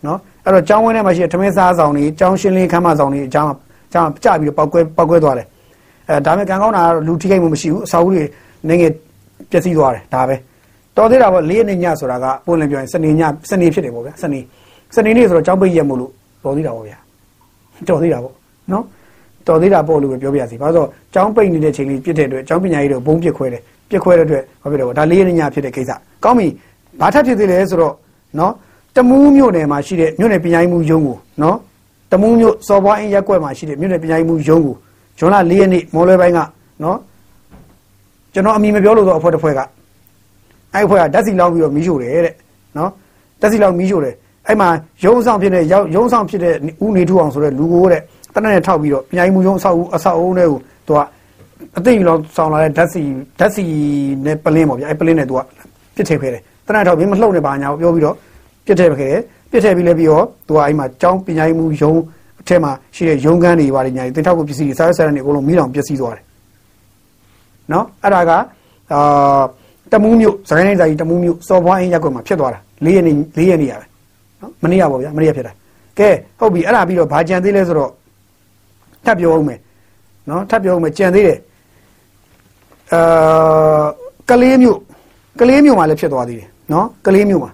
[0.06, 3.50] နော်အဲ့တော့ကျောင်းဝင်းထဲမှာရှိတဲ့ထမင်းစားဆောင်တွေကျောင်းရှင်းလင်းခမ်းမဆောင်တွေအကြောင်း
[3.88, 5.46] အကြောင်းကြပြီးတော့ပောက်ကွဲပောက်ကွဲသွားတယ်
[6.08, 8.22] အဲဒါမဲ့ကံကောင်းတာကတော့လူထိခိုက်မှုမရှိဘူးအစာအုပ်တွေ
[8.68, 8.92] နေငယ်
[9.50, 10.36] ပျက်စီးသွားတယ်ဒါပဲ
[10.96, 14.40] တော်သေးတာပေါ့၄ရက်နေ့ညဆိုတာကပုံလင်ပြောရင်စနေညစနေဖြစ်တယ်ပေါ့ဗျာစနေ
[14.94, 16.12] စနေနေ့ဆိုတော့ကျောင်းပိတ်ရက်မို့လို့
[16.44, 16.98] တော်သေးတာပေါ့ဗျာ
[17.88, 18.34] တော်သေးတာပေါ့
[18.72, 18.84] နော်
[19.46, 25.90] တော်သေးတာပေါ့လို့ပဲပြောပြစီဘာလို့ဆိုကျောင်းပိတ်နေတဲ့ချိန်လေးပြစ်တဲ့အတွက်ကျောင်းပညာရေးတော့ဘုံပြစ်ခွဲတယ်ပြစ်ခွဲတဲ့အတွက်ဘာဖြစ်လဲပေါ့ဒါ၄ရက်နေ့ညဖြစ်တဲ့ကိစ္စ
[26.24, 26.48] ကောင်းပြီ
[27.00, 27.94] ဘာထပ်ဖြစ်သေးလဲဆိုတော့
[28.38, 28.52] နော်
[28.96, 31.56] တမူးမြို့နယ်မှာရှိတဲ့မြို့နယ်ပညာရေးမှုရုံးကိုနော်
[32.12, 34.74] တမူးမြို့စော်ဘွားအင်းရက်ကွက်မှာရှိတဲ့မြို့နယ်ပညာရေးမှုရုံးကို
[35.18, 36.38] ဂျွန်လ၄ရက်နေ့မော်လွဲပိုင်းက
[36.82, 36.98] နော်
[38.34, 39.60] ကျွန်တော်အမိမပြောလို့ဆိုအဖွဲ့တစ်ဖွဲ့က
[40.74, 42.34] အဲ့အဖွဲ့ကဓာတ်စီလောင်းပြီးတော့မီးရှို့တယ်တဲ့
[42.76, 42.90] နော်
[43.40, 44.14] ဓာတ်စီလောင်းမီးရှို့တယ်
[44.46, 44.68] အဲ့မှာ
[45.04, 46.54] ရုံးဆောင်ဖြစ်တဲ့ရုံးဆောင်ဖြစ်တဲ့
[46.84, 48.02] ဦးနေထူအောင်ဆိုတဲ့လူကိုတဲ့
[48.34, 51.00] တနက်နဲ့ထောက်ပြီးတော့ပညာရေးမှုရုံးအဆောက်အဦအဆောက်အဦတွေကိုသူက
[51.78, 53.02] အသိလောင်းဆောင်လာတဲ့ဓာတ်စီ
[53.38, 53.64] ဓာတ်စီ
[54.24, 55.40] နဲ့ပလင်းပေါ့ဗျအဲ့ပလင်းနဲ့သူက
[55.96, 58.16] ပြစ်ထည့်ခဲ့တယ်တနက်ထောက်ပြီးမလှုပ်နေပါညာပြောပြီးတော့
[58.66, 59.20] ပြစ်ထည့်ခဲ့တယ်
[59.50, 62.00] ပြစ်ထည့်ပြီးလဲပြီးတော့သူကအဲ့မှာကျောင်းပညာရေးမှုရုံး
[62.40, 66.24] အထက်မှာရှိတဲ့ရုံးခန်းတွေပါတယ်ညာတင်ထောက်ကိုပစ္စည်းတွေစားရစားရနေအကုန်လုံးမီးလောင်ပျက်စီးသွားတယ်
[67.72, 68.30] နော်အဲ့ဒါက
[68.92, 69.42] အာ
[69.92, 73.89] တမူးမြို့စကိုင်းတိုင်းစာကြီးတမူးမြို့စော်ဘွားအင်းရက်ကွက်မှာဖြစ်သွားတာ၄ရက်နေ၄ရက်နေရပဲ
[74.40, 75.52] နော်မနေ့ကပေါ့ဗျာမနေ့ကဖြစ်တာ
[75.98, 77.90] ကဲဟုတ်ပြီအဲ့ဒါပြီးတော့ဘာကြံသေးလဲဆိုတော့
[79.04, 79.58] ထပ်ပြောအောင်မယ်
[80.28, 81.38] နော်ထပ်ပြောအောင်မယ်ကြံသေးတယ်
[82.92, 83.84] အာ
[84.30, 84.78] ကလေးမြို့
[85.40, 87.50] ကလေးမြို့မှာလည်းဖြစ်သွားသေးတယ်နော်ကလေးမြို့မှာ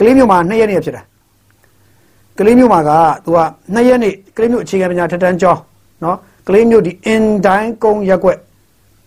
[0.00, 1.02] ကလေးမြို့မှာ2ရက်နေဖြစ်တာ
[2.38, 2.90] ကလေးမြို့မှာက
[3.24, 3.38] သူက
[3.74, 5.60] 2ရက်နေကလေးမြို့အခြေခံပညာထက်တန်းကျောင်း
[6.04, 6.16] နော်
[6.48, 8.38] ကလေးမြို့ဒီအင်ဒိုင်းကုန်းရက်ွက်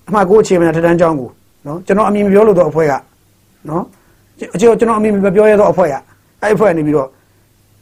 [0.08, 1.30] အမှတ်ကိုအခြေခံပညာထက်တန်းကျောင်းကို
[1.66, 2.94] နော်ကျွန်တော်အမည်မပြောလို့တော့အဖွဲ့က
[3.70, 3.84] နော်
[4.56, 5.96] အကျော်ကျွန်တော်အမိမပြောရတော့အဖွဲ့ရ
[6.42, 7.08] အဲ့အဖွဲ့ကနေပြီးတော့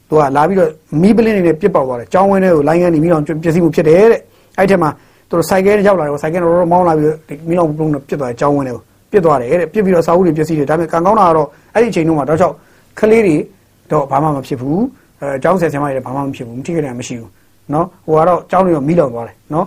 [0.08, 0.70] သူကလာပြီးတော့
[1.02, 4.20] မီးပလင်းနေနဲ့ပြစ်ပေါက်သွားတယ်ကြောင်းဝင်းထဲကိုလိုင်းကနေမီးလောင်ပျက်စီးမှုဖြစ်တယ်တဲ့
[4.58, 4.90] အဲ့ထက်မှာ
[5.28, 7.12] သူတို့စိုက်ကဲရောက်လာတယ်စိုက်ကဲတော့မောင်းလာပြီး
[7.48, 12.54] မီးလောင်ပုံတော့ပြစ်သွားတယ်ကြောင်းဝင်းထဲကိုပြစ်သွားတယ်တဲ့ပြစ်ပြီးတော့စာအုပ်တွေပျက်စီးတယ်ဒါပေမဲ့ကံကောင်းတာကတော့အဲ့ဒီအချိန်တုန်းကတော့ကြောက်
[12.98, 13.36] ခလေးတွေ
[13.92, 14.80] တော့ဘာမှမဖြစ်ဘူး
[15.20, 17.30] အဲအကြောင်းဆယ်ဆယ်မတွေဘာမှမဖြစ်ဘူးမထိခိုက်တယ်မရှိဘူး
[17.72, 19.66] နော်ဟိုကတော့ကြောင်းတွေတော့မီးလောင်သွားတယ်နော်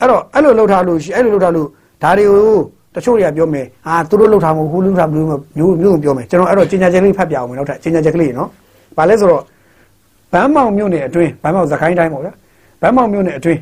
[0.00, 1.66] အဲ့တော့အဲ့လိုလှုပ်ထားလို့ရှိအဲ့လိုလှုပ်ထားလို့
[2.02, 2.56] ဒါတွေကို
[2.94, 5.26] တချို့တွေကပြောမယ်အာသူတို့လှုပ်ထားမဟုတ်ဘူးလှုပ်ထားမလို့
[5.58, 8.48] မျိုးမျိုးပြောမယ်ကျွန်တော်အဲ့တော့ကျင်ညာချက်လေးဖတ်ပြအောင်မယ်နောက်ထပ်ကျင်ညာချက်ကလေးနော်
[8.96, 9.42] ဘာလဲဆိုတော့
[10.32, 12.32] ဗန်းမောင်မြို့နယ်အတွင်းဗန်းမောင်သခိုင်းတိုင်းပေါ့ဗျာ
[12.80, 13.60] ဗန်းမောင်မြို့နယ်အတွင်း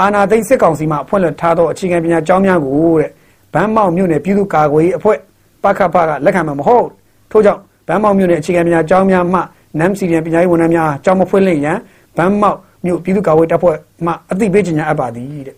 [0.00, 3.10] အာနာသိစစ်ကောင်စီမှဖွင့်လှစ်ထားသောအခြေခံပညာကျောင်းများကိုတဲ့
[3.54, 5.18] ဗန်းမောင်မြို့နယ်ပြည်သူ့ကာကွယ်ရေးအဖွဲ့
[5.62, 6.86] ပခဖကလက်ခံမှာမဟုတ်
[7.30, 9.40] ထို့ကြောင့်ဗန်းမောင်မြို့နယ်အခြေခံပညာကျောင်းများမှ
[9.78, 11.78] နမ်စီရီယံပညာရေးဝန်ထမ်းများကျောင်းမဖွင့်လင့်ရန်
[12.16, 15.56] ဗန်းမောင်မြို့ပြည်သူ့ကာကွယ်တပ်ဖွဲ့မှအသိပေးကြေညာအပ်ပါသည်တဲ့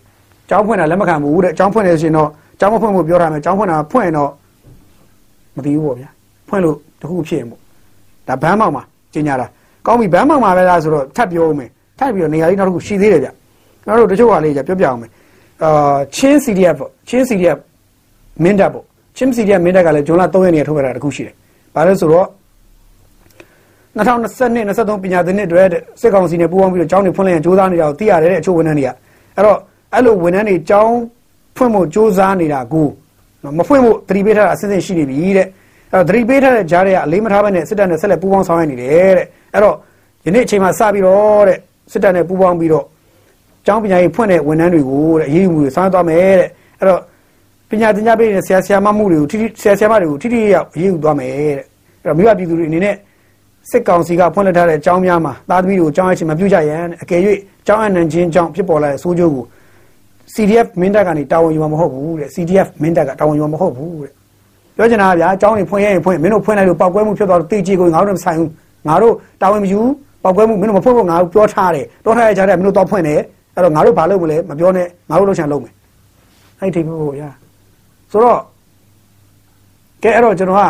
[0.49, 2.29] ကျောင်းဖွင့်တာလက်မခံဘူးတဲ့ကျောင်းဖွင့်နေရှင်တော့
[2.59, 4.31] ကျောင်းမဖွင့်ဖို့ပြောထားမယ်ကျောင်းဖွင့်တာဖွင့်ရင်တော့
[5.55, 6.09] မသိဘူးပေါ့ဗျာ
[6.47, 7.59] ဖွင့်လို့တခုဖြစ်ရင်ပေါ့
[8.27, 9.47] ဒါဘန်းမောင်မှာကြေညာတာ
[9.87, 13.29] ကောင်းပြီဘန်းမောင်မှာပဲလားဆိုတော့ထပ်ပြောအောင်မယ်ထပ်ပြီးတော့နေရာလေးနောက်တစ်ခုရှိသေးတယ်ဗျ
[13.83, 15.11] ကျွန်တော်တို့တချို့ကလေးကြပြောပြအောင်မယ်
[15.63, 17.57] အာချင်း CDF ပေါ့ချင်း CDF
[18.43, 18.83] မင်းတပ်ပေါ့
[19.17, 21.35] ချင်း CDF မင်းတပ်ကလည်းဂျွန်လ3ရက်နေထုတ်ခဲ့တာတခုရှိတယ်
[21.75, 22.27] ဘာလဲဆိုတော့
[23.97, 25.63] 2022 23ပညာသင်နှစ်တွေ
[26.01, 28.89] စစ်ကောင်စီနဲ့ပူးပေါင်းပြီးတော့ကျောင်းတွေဖွင့်လိုက်ရင်စူးစမ်းနေတာကိုသိရတယ်တဲ့အချို့ဝန်ထမ်းတွေက
[29.35, 29.57] အဲ့တော့
[29.93, 30.95] အဲ့လိုဝန်ထမ်းတွေကျောင်း
[31.57, 32.87] ဖွင့်ဖို့စူးစမ်းနေတာကို
[33.57, 35.47] မဖွင့်ဖို့သတိပေးထားတာအစစ်အစစ်ရှိနေပြီတဲ့
[35.93, 39.75] အဲ့တော့သတိပေးထားတဲ့ကြားတွေကအလေးမထားဘဲနဲ့စစ်တပ်နဲ့ဆက်လက်ပူးပေါင်းဆောင်ရွက်နေတယ်တဲ့ အဲ့တော့
[40.25, 41.57] ယနေ့အချိန်မှာစပြီးတော့တဲ့
[41.91, 42.85] စစ်တပ်နဲ့ပူးပေါင်းပြီးတော့
[43.65, 46.49] ကျောင်းပညာရေးဖွင့်တဲ့ဝန်ထမ်းတွေကိုတဲ့အရေးယူမှုတွေဆောင်ရွက်သွားမယ်တဲ့
[46.79, 47.01] အဲ့တော့
[47.69, 51.57] ပညာသင်ကြားပေးတဲ့ဆရာဆရာမမှုတွေကိုထိထိဆရာဆရာမတွေကိုထိထိရောက်အရေးယူသွားမယ်တဲ့အဲ့
[52.07, 52.95] တော့မိဘပြည်သူတွေအနေနဲ့
[53.71, 57.21] စစ်ကောင်စီကဖွင့်လှစ်ထားတဲ့အကြောင်းများမှာသားသမီးတွေကိုအကြောင်းအချင်းမပြုကြရန်အကယ်၍
[57.61, 59.45] အကြောင်းအနှံခြင်းကြောင့်ဖြစ်ပေါ်လာတဲ့ဆိုးကျိုးကို
[60.33, 64.11] CDF မင်းတပ်ကနေတာဝန်ယူမှာမဟုတ်ဘူးတဲ့ CDF မင်းတပ်ကတာဝန်ယူမှာမဟုတ်ဘူးတဲ့
[64.75, 68.49] ပြောချင်တာကဗျာအကြောင်းတွေဖွင့်ရရင်ဖွင့်မင်းတို့ဖွင့်လိုက်လို့ပောက်ကွဲမှုဖြစ်သွားတော့တေးကြီးကိုငါတို့မဆိုင်ဘူး
[68.87, 69.79] ငါတို့တာဝန်မယူ
[70.23, 73.19] ပောက်ကွဲမှုမင်းတို့မဖွင့်ဖို့ငါတို့ပြောထားတယ်ပြောထားရကြတယ်မင်းတို့တော့ဖွင့်တယ်
[73.55, 75.73] အဲ့တော့ငါတို့ဘာလုပ်မလဲမပြောနဲ့ငါတို့လှုပ်ချင်လုပ်မယ်
[76.59, 77.29] အဲ့ဒီဖို့ဗျာ
[78.11, 78.39] ဆိုတော့
[80.03, 80.63] ကဲအဲ့တော့ကျွန်တော်က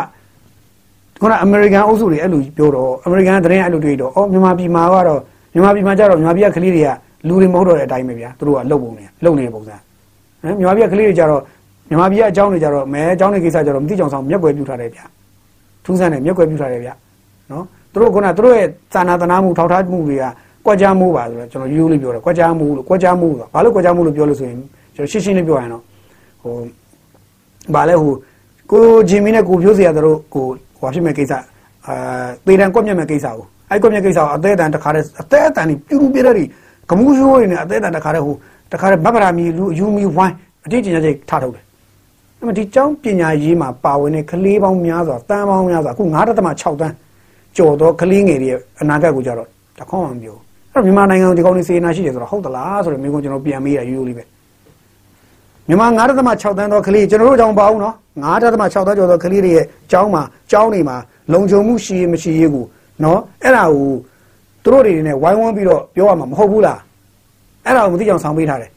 [1.21, 5.19] ခုနအမေရိကန်အုပ်စုတွေအဲ့လိုပြောတော့အမေရိကန်သတင်းအဲ့လိုတွေ့တော့အော်မြန်မာပြည်မှာကတော့
[5.53, 6.89] မြန်မာပြည်မှာကျတော့မြန်မာပြည်ကကလေးတွေက
[7.27, 11.41] လူတွေမဟုတ်တော့တဲ့အတိုင်းပဲဗျာသူတို့ကလုံပုံနေလုံနေတဲ့ပုံစံဟမ်မြန်မာပြည်ကကလေးတွေကျတော့
[11.89, 15.05] မြန်မာပြည်ကအကြောင်းတွေကျတော့မဲအကြောင်းတွေကိစ္စကျတော့မသိကြအောင်ဆောင်မျက်ွယ်ပြူထားတယ်ဗျာ
[15.85, 16.93] ထူးဆန်းတယ်မျက်ွယ်ပြူထားတယ်ဗျာ
[17.51, 20.23] နော် သူတို့ခုနသူတို့ရဲ့စာနာတနာမှုထောက်ထားမှုတွေက
[20.65, 24.57] ကွက်ကြားမှုပါဆိုတော့ကျွန်တော်ရိုးရိုးလေးပြောတယ်ကွက်ကြားမှုလို့ကွက်ကြားမှုဆိုဘာလို့ကွက်ကြားမှုလို့ပြောလို့ဆိုရင်
[24.95, 25.83] ကျွန်တော်ရှင်းရှင်းလေးပြောရရင်တော့
[26.41, 26.53] ဟို
[27.73, 28.13] ဘာလဲဟို
[28.71, 30.45] ကိုဂျင်မီနဲ့ကိုဖြိုးစရာတို့ကို
[30.79, 31.33] ဟိုဖြစ်မဲ့ကိစ္စ
[31.87, 36.45] အာသေတံကွက်မြက်မဲ့ကိစ္စကိုအဲ့ကွက်မြက်ကိစ္စကိုအသေးအတန်တခါတည်းအသေးအတန်นี่ပြူပြတဲ့တွေ
[36.89, 38.35] ကမှုရှိုးတွေနဲ့အသေးအတန်တခါတည်းဟို
[38.73, 41.63] တခါတည်းမဗရာမီလူယူမီဝိုင်းအတိတ်ကျင်ချက်ထထုတ်တယ်
[42.39, 46.95] အဲ့မဒီကျောင်းပညာရေးမှာပါဝင်တဲ့ကလေးပေါင်းများစွာတန်းပေါင်းများစွာအခု9.6တန်း
[47.55, 48.49] ကျော်တော့ကလေးငယ်တွေ
[48.81, 49.47] အနာဂတ်ကိုကြတော့
[49.79, 50.37] တခေါမှမပြော
[50.73, 54.23] အဲ့တော့မြန်မာနိုင်ငံဒီကောင်းနေစေနာရှိတယ်ဆိုတော့ဟုတ်သလားဆိုတော့မိကုန်းကျွန်တော်ပြန်မေးရရိုးရိုးလေးပဲ
[55.67, 60.97] မြန်မာ9.6တန်းသောကလေးကျွန်တော်တို့ကြောင့်ပါအောင်နော်9.6တန်းကျော်သောကလေးတွေရဲ့ကျောင်းမှာကျောင်းတွေမှာ
[61.33, 62.65] လုံခြုံမှုရှိရမရှိရကို
[63.03, 63.91] နော်အဲ့ဒါကို
[64.63, 66.79] သူတို့တွေနဲ့ဝိုင်းဝန်းပြီးတော့ပြောရမှာမဟုတ်ဘူးလား
[67.65, 68.71] အဲ့ဒါကိုမသိအောင်ဆောင်ပေးထားတယ်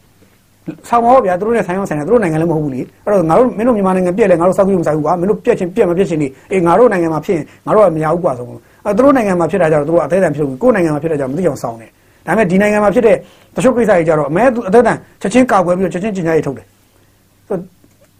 [0.88, 11.90] ဆောင်ပါဗျာသူတို့နဲ့ဆိုင်အောင်ဆိုင်တယ်သူတို့နိုင်ငံလည်းမဟုတ်ဘူးလေအဲ့တော့ငါတို့မင်းတို့မြန်မာနိုင်ငံပြက်လဲငါတို့စောက်ကြည့်မဆိုင်ဘူးကွာမင်းတို့ပြက်ချင်းပြက်မပြက်ချင်းနေအေးငါတို့နိုင်ငံမှာဖြစ်ရင်ငါတို့ကမရဘူးကွာဆိုတော့အဲ့သူတို့နိုင်ငံမှာဖြစ်တာကြတော့သူတို့အသေးအံဖြစ်ဘူးကိုယ်နိုင်ငံမှာဖြစ်တာကြတော့မသိအောင်ဆောင်တယ်
[12.26, 13.16] ဒါပေမဲ့ဒီနိုင်ငံမှာဖြစ်တဲ့
[13.56, 16.66] တချို့ကိစ္စတွေကြတော့အမဲအသက်တန်ချက်ချင်းကာကွယ်ပြီးတော့ချက်ချင်းကျင်ညာရေးထုတ်တယ်
[17.48, 17.56] ဆို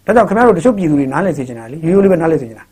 [0.05, 2.65] တော့ဒါကြောင့်ခင်ဗျားတို့တချို့ပြည်သူတွေနားလည်စေချင်တာလေရိုးရိုးလေးပဲနားလည်စေချင်တာ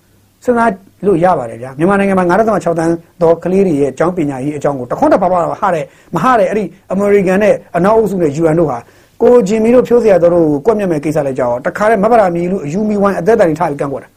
[0.45, 0.71] စဉ်းစား
[1.05, 8.77] လို့ရပါတယ်ဗျာမြန်မာနိုင်ငံမှာ9.6တန်းသောကလေးတွေရဲ့အကြောင်းပညာရေးအကြောင်းကိုတခွန်းတစ်ပါးပါဟာတဲ့မဟာတဲ့အဲ့ဒီအမေရိကန်နဲ့အနောက်အုပ်စုနဲ့ UN တို့ဟာ
[9.21, 14.09] ကိုဂျင်မီတို့ဖြိုးစရာတို့ကိုကွက်မြက်မဲ့ကိစ္စလဲကြောက်တခါတဲ့မဗရာမီလူအယူမီဝိုင်းအသက်တန်ထားပြီးကန့်ကွက်တာ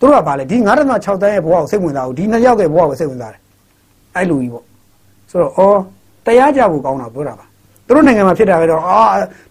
[0.00, 0.56] သူတို့ကဘာလဲဒီ
[0.90, 3.40] 9.6တန်းရဲ့ဘဝကိုစိတ်ဝင်စားဘူးဒီနှစ်ယောက်ရဲ့ဘဝကိုစိတ်ဝင်စားတယ်
[4.16, 4.64] အဲ့လိုကြီးပေါ့
[5.30, 5.78] ဆိုတော့အော်
[6.26, 7.46] တရားကြဖို့ကောင်းတာပြောတာပါ
[7.86, 9.00] သူတို့နိုင်ငံမှာဖြစ်တာပဲတော့အာ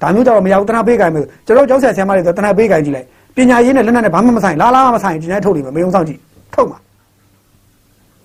[0.02, 6.20] ဒါမျိုးတော့မရဘူးတနာပေးကြိုင်မယ်ကျွန်တော်ကျောင်းဆရာဆရာမတွေဆိုတနာပေးကြိုင်ကြည့်လိုက်ပညာရေးနဲ့လက်နက်နဲ့ဘာမှမဆိုင်လာလာမဆိုင်ဒီနေ့ထုတ်လိမ့်မယ်မယုံဆောင်ကြည့်
[6.54, 6.80] ထုတ်မှာ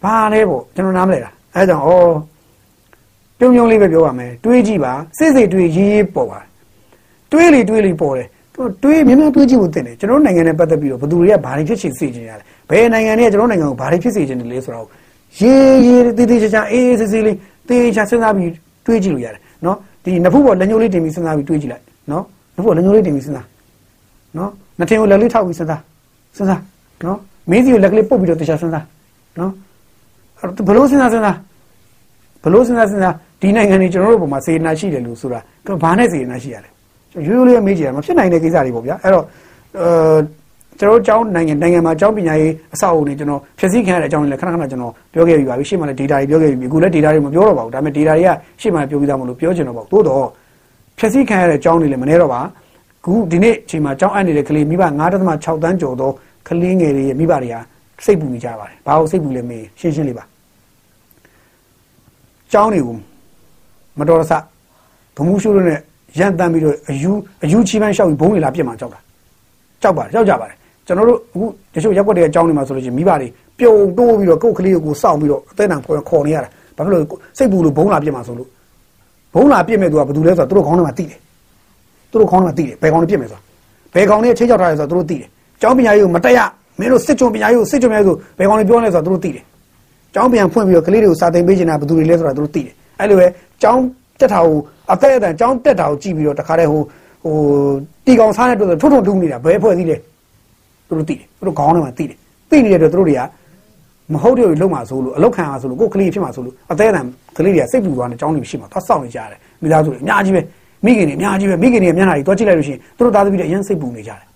[0.05, 1.89] ဘာလဲပေါ့ကျွန်တော်နားမလဲတာအဲကြောင့်ဩ
[3.43, 6.41] ပြုံးပြုံးလေးပဲပြောပါမယ်တွေးကြည့်ပါစိစိတွေးရေးရေးပေါ်ပါ
[7.33, 14.87] တွေးလေတွေးလေပေါ်တယ်သူတွေးမြင်မြင်တွေးကြည့်ဖို့တင်တယ်ကျွန်တော်နိုင်ငံနဲ့ပတ်သက်ပြီးတော့ဘယ်သူတွေကဘာတွေဖြစ်ချင်စေချင်ရလဲဘယ်နိုင်ငံတွေကကျွန်တော်နိုင်ငံကိုဘာတွေဖြစ်စေချင်တယ်လဲဆိုတော့
[15.39, 17.37] ရေးရေးတေးသေးချာချာအေးအေးဆေးဆေးလေး
[17.69, 18.51] တေးချာစဉ်းစားပြီး
[18.87, 22.25] တွေးကြည့်လို့ရတယ်နော်ဒီနဖူးပေါ်လက်ညှိုးလေးတင်ပြီးစဉ်းစားပြီးတွေးကြည့်လိုက်နော်
[22.57, 23.47] နဖူးပေါ်လက်ညှိုးလေးတင်ပြီးစဉ်းစား
[24.39, 25.81] နော်နှထင်ကိုလက်လေးထောက်ပြီးစဉ်းစား
[26.37, 26.61] စဉ်းစား
[27.05, 27.19] နော်
[27.51, 28.85] မင်းစီကိုလက်ကလေးပုတ်ပြီးတော့တခြားစဉ်းစား
[29.39, 29.53] နော်
[30.69, 31.37] ဘလို့စဉ်းစားစဉ်းစား
[32.45, 35.41] ဘလို့စဉ်းစားစဉ်းစား ဒီနိုင်ငံတွေကျွန်တော်တို့ပုံမှာစေနာရှိတယ်လို့ဆိုတာ
[35.83, 36.71] ဘာနဲ့စေနာရှိရလဲ
[37.27, 39.25] ရိုးရိုးလေးမေးကြည့်ရမဖြစ်နိုင်တဲ့ကိစ္စတွေပေါ့ဗျာအဲ့တော့
[39.79, 40.19] အဲ
[40.81, 48.29] ကျွန်တော်ကျောင်းနိုင်ငံနိုင်ငံမှာကျောင်းပညာရေးအဆောက်အအုံတွေကျွန်တော်ဖြည့်ဆည်းခံရတဲ့အကြောင်းတွေလည်းခဏခဏကျွန်တော်ပြောခဲ့ပြီးပါပြီရှေ့မှာလည်း data တွေပြောခဲ့ပြီးပြီအခုလည်း data တွေမပြောတော့ပါဘူးဒါပေမဲ့ data တွေက
[48.61, 50.27] ရှေ့မှာပြောပြီးသားမလို့ပြောချင်တော့ပါဘူးသို့တော့
[50.99, 52.41] ဖြည့်ဆည်းခံရတဲ့ကျောင်းတွေလည်းမနေတော့ပါ
[53.05, 54.83] ခုဒီနေ့အချိန်မှာကျောင်းအပ်နေတဲ့ကလေးမိဘ
[55.23, 56.11] 9.6တန်းကျော်သော
[56.49, 57.57] ကလေးငယ်တွေရဲ့မိဘတွေက
[58.05, 60.25] စိတ်ပူနေကြပါတယ်ဘာလို့စိတ်ပူလဲမေးရှင်းရှင်းလေးပါ
[62.53, 62.97] ကျောင်းတွေကို
[63.99, 64.33] မတော်တဆ
[65.17, 65.79] ဗမှုရှုလို့နဲ့
[66.19, 67.11] ရန်တမ်းပြီးတော့အယူ
[67.45, 69.01] အယူချီပန်းလျှောက်ပြီးဘုံတွေလာပြစ်မှာကြောက်တာ
[69.83, 73.29] ကြောက်ပါတယ်ကြောက်ကြပါတယ်ကျွန်တော်တို့အခုတချို့ရက်ွက်တွေအကြောင်းတွေမှာဆိုလို့ရှိရင်မိဘတွေ
[73.59, 77.05] ပြုံတိုးပြီးတော့ကိုယ်ကလေးကိုစောင့်ပြီးတော့အသက်တန်ခေါ်ခေါ်နေရတာဘာဖြစ်လို့
[77.39, 78.49] စိတ်ပူလို့ဘုံလာပြစ်မှာဆိုလို့
[79.35, 81.19] ဘုံလာပြစ်မဲ့သူကဘာလို့လဲဆိုတော့သူတို့ခေါင်းထဲမှာတိတယ်
[82.11, 83.43] သူတို့ခေါင်းထဲမှာတိတယ်ဘယ်ကောင်တွေပြစ်မယ်ဆိုတော့
[83.95, 85.29] ဘယ်ကောင်တွေချင်းချောက်ထားတယ်ဆိုတော့သူတို့တိတယ်
[85.61, 86.41] ကျောင်းပညာရေးကိုမတက်ရ
[86.79, 89.45] မင်းတို့စစ်ကြုံပညာရေးကိုစစ်ကြုံရဲဆိုဘယ်ကောင်တွေပြောလဲဆိုတော့သူတို့တိတယ်
[90.15, 93.27] ကျောင်းပြန်ဖွင့်ပြီးတော့ကလေးတွေကိုစာသင်ပေးနေတာဘယ်သူတွေလဲဆိုတော့သူတို့သိတယ် အဲ့လိုပဲ
[93.63, 93.85] ကျောင်း
[94.21, 94.57] တက်တာကို
[94.93, 96.83] အသက်အတန်ကျောင်းတက်တာကိုကြည့်ပြီးတော့တခါတည်းဟို
[97.25, 97.37] ဟို
[98.07, 99.97] တီကောင်စားတဲ့အတွက်ထွတ်ထွတ်တူးနေတာဘယ်ဖွဲ့စည်းလဲ
[100.89, 102.17] သူတို့သိတယ်သူတို့ခေါင်းထဲမှာသိတယ်
[102.51, 103.21] သိနေတဲ့အတွက်သူတို့တွေက
[104.13, 110.43] မဟုတ်တယ်လို့လုံးမှာဆိုလို့အလောက်ခံရဆိုလို့ကိုယ်ကလေးဖြစ်မှာဆိုလို့အသက်အတန်ကလေးတွေကစိတ်ပူသွားတဲ့ကျောင်းတွေရှိမှာသွားစောင့်နေကြတယ်မိသားစုတွေအများကြီးပဲ
[110.85, 114.27] မိခင်တွေအများကြီးပဲမိခင်တွေမျက်နှာတွေတွားကြည့်လိုက်လို့ရှိရင်သူတို့သားသမီးတွေအရင်စိတ်ပူနေကြတယ်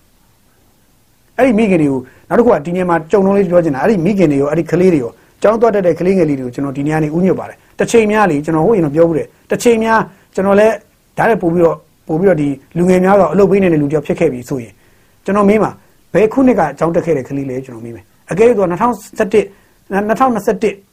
[1.37, 1.98] အဲ့ဒီမိခင်တွေကို
[2.29, 10.00] နောက်တစ်ခုကဒီနေ့မှာကြုံလုံးလေးပြောချင်တာအဲ့ဒီမိခင်တွေရောအဲ့ဒီကလေးတွေရောကျောင်းသွားတတ်တဲ့ကလေးငယ်လေးတွေကိုကျွန်တော်ဒီနေ့ကနေဥညွတ်ပါတယ် တစ်ချိန်များလေကျွန်တော်ဟိုရင်တော့ပြောဘူးတယ်တစ်ချိန်များ
[10.34, 10.74] ကျွန်တော်လည်း
[11.18, 11.76] ဓာတ်ရပို့ပြီးတော့
[12.08, 14.72] ပို့ပြီးတော့ဒီလူငယ်များတော့အလုပ်ပေးနေတဲ့လူတယောက်ဖြစ်ခဲ့ပြီဆိုရင်
[15.24, 15.70] ကျွန်တော်မေးမှာ
[16.14, 18.60] ဘယ်ခုနှစ်ကကျောင်းတက်ခဲ့တဲ့ကလေးလဲကျွန်တော်မေးမယ်အကယ်၍2021
[19.90, 20.86] 2021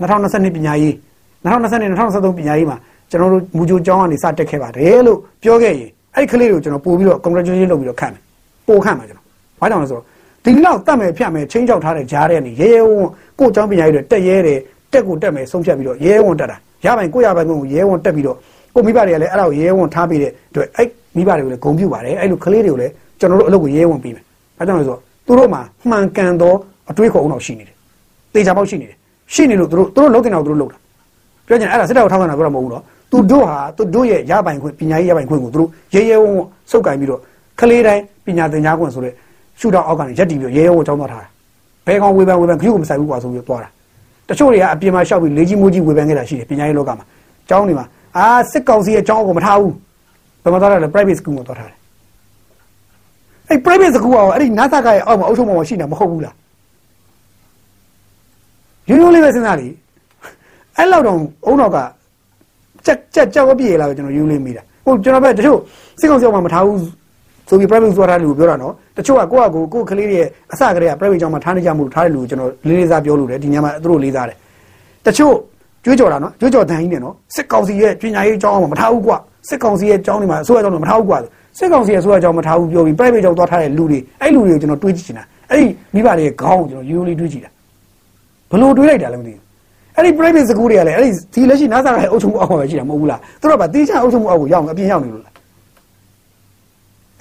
[0.00, 0.94] 2022ပညာရေး
[1.44, 2.78] 2022 2023ပညာရေးမှာ
[3.10, 8.22] ကျွန်တော်တို့မူဂျိုကျောင်းကနေစတက်ခဲ့ပါတယ်လို့ပြောခဲ့ရင်အဲ့ဒီကလေးတွေကိုကျွန်တော်ပို့ပြီးတော့ congratulation လုပ်ပြီးတော့ခံမယ်
[8.68, 9.26] ပို့ခံမှာကျွန်တော်
[9.60, 10.04] ဘာကြောင့်လဲဆိုတော့
[10.44, 14.58] ဒီလောက်တတ်မယ်ဖြတ်မယ်ချင်းချောက်ထားတဲ့ဂျားတဲ့ကနေရဲရဲဝံ့ကိုကျောင်းပညာရေးတွေတက်ရဲတယ်
[14.92, 18.36] တက်ကိုတက်မယ်ဆုံးဖြတ်ပြီးတော့ရဲဝံ့တက်တာရပိုင်ကိုရပိုင်ကိုရဲဝံ့တက်ပြီးတော့
[18.74, 24.24] ကိုမိဘတွေကလည်းအဲ့ဒါကိုရဲဝံ့ထားပေးတဲ့အတွက်အဲ့မိဘတွေကိုလည်းဂုဏ်ပြုပါတယ်အဲ့လိုကလေးတွေကိုလည်းကျွန်တော်တို့အလုပ်ကိုရဲဝံ့ပြီးမယ်
[24.58, 26.54] ဘာကြောင့်လဲဆိုတော့သူတို့မှာမှန်ကန်သော
[26.90, 27.76] အတွေးခေါ်အောင်တော့ရှိနေတယ်
[28.34, 28.96] တေချာပေါက်ရှိနေတယ်
[29.34, 30.78] ရှိနေလို့သူတို့သူတို့လုပ်တင်တော့သူတို့လုပ်တာ
[31.46, 36.34] ပြောချင်အဲ့ဒါစစ်တပ်ကိုထောက်ခံတာပြောတာမဟုတ်ဘူးနော်သူတို့ဟာသူတို့ရဲ့ရပိုင်ခွင့်ပညာရေးရပိုင်ခွင့်ကိုသူတို့ရဲရဲဝံ့
[36.70, 37.20] စုပ်ကင်ပြီးတော့
[37.60, 39.12] ကလေးတိုင်းပညာသင်ကြားခွင့်ဆိုတဲ့
[39.60, 41.28] ရှုထောင့်အောက်ကနေရက်တီပြီးရဲရဲဝံ့ကျောင်းသွားထားတာ
[41.86, 43.68] ဘယ်ကောင်ဝေဖန်ဝေဖန်ခရုကိုမဆိုင်ဘူးကွာဆိုပြီးသွားတာ
[44.28, 47.04] တချို့တွေကအပြင်မှာရှောက်ပြီးလေးကြီးမိုးကြီးဝေဖန်ခဲ့တာရှိတယ်ပညာရေးလောကမှာ
[47.48, 47.86] ကျောင်းတွေမှာ
[48.16, 49.72] အာစစ်ကောင်စီရဲ့ကျောင်းကိုမထားဘူး
[50.42, 51.78] ဘယ်မှာသွားတာလဲ private school ကိုသွားထားတယ်
[53.48, 56.34] အဲ့ private school ကအဲ့ဒီ NASA ကရဲ့အောက်မှာအုပ်ချုပ်မှုမရှိနေတာမဟုတ်ဘူးလား
[58.88, 59.68] ယူနိုလေးပဲစဉ်းစားလေ
[60.76, 61.78] အဲ့လောက်တော့အုံတော့က
[62.86, 65.58] ကြက်ကြက်ကြောက်ပြည့်လာပဲကျွန်တော်ယူလေးမိတာဟိုကျွန်တော်ပဲတချို့
[66.00, 66.78] စစ်ကောင်စီအောက်မှာမထားဘူး
[67.48, 74.36] ဆိုပြီး private သွားထားတယ်လို့ပြောတာနော်တချို့ကကိုယ့်အကိုကိုယ့်ကလေးရဲ့အစကတည်းက private ကျောင်းမှာထားနေကြမှုထားတယ်လို့ကျွန်တော်လေးလေးစားပြောလို့တယ်ဒီညမှာသူတို့လေးစားတယ်
[75.06, 75.34] တချို့
[75.84, 79.16] ကြွေးကြော်တာနော်ကြွေးကြော်တန်ကြီးနဲ့နော်စစ်ကောင်စီရဲ့ပညာရေးကျောင်းမှာမထားဘူးကွာ
[79.48, 81.18] စစ်ကောင်စီရဲ့ကျောင်းတွေမှာအစိုးရကျောင်းတွေမထားဘူးကွာ
[81.58, 87.50] စစ်ကောင်စီရဲ့အစိုးရကျောင်းမထားဘူးပြောပြီး private ကျောင်းသွားထားတဲ့လူတွေအဲ့လူတွေကိုကျွန်တော်တွေးကြည့်နေတာအဲ့ဒီမိဘတွေရဲ့ခေါင်းကိုကျွန်တော်ရိုးရိုးလေးတွေးကြည့်တာ
[88.50, 89.42] ဘလို့တွေးလိုက်တာလဲမသိဘူး
[89.96, 95.32] အဲ့ဒီ private school တွေကလည်းအဲ့ဒီဒီလက်ရှိ NASA ရဲ့အုပ်ချုပ်မှုအောက်မှာပဲရှိတာမဟုတ်ဘူးလားသူတို့ကတေးချအုပ်ချုပ်မှုအောက်ကိုရောက်အပြင်ရောက်နေလို့လား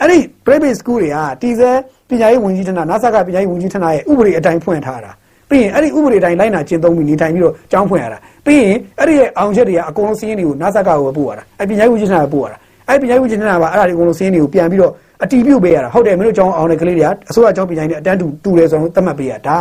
[0.06, 1.72] အဲ့ဒီ private school တွေကတီဇဲ
[2.10, 5.12] ပညာရေးဝန်ကြီးဌာန NASA ကပညာရေးဝန်ကြီးဌာနရဲ့ဥပဒေအတိုင်းဖွင့်ထားတာ
[5.50, 12.58] ပြီးရင်အဲ့ဒီဥပဒေတိုင်းလိုက်နာကျင့်သုံးပြီးနေထိုင်ပြီးတော့ကျောင်းဖွင့်ရတာပြီးရင်အဲ့ဒီရဲ့အောင်ချက်တွေကအကုန်လုံးစီးရင်တွေကို NASA ကကိုပို့ရတာအဲ့ပညာရေးဝန်ကြီးဌာနကပို့ရတာ
[12.89, 14.91] အဲ့ပညာရေးဝန်ကြီးဌာနကအဲ့ဒါတွေအကုန်လုံးစီးရင်တွေကိုပြန်ပြီးတော့
[15.24, 19.58] အတီးပြုတ်ပေးရတာဟုတ်တယ်မင်းတို့ကျောင်းအောင်တဲ့ကလေးတွေကအစိုးရကျောင်းပညာရေးနဲ့အတန်းတူတူတယ်ဆိုတော့သတ်မှတ်ပေးရတာ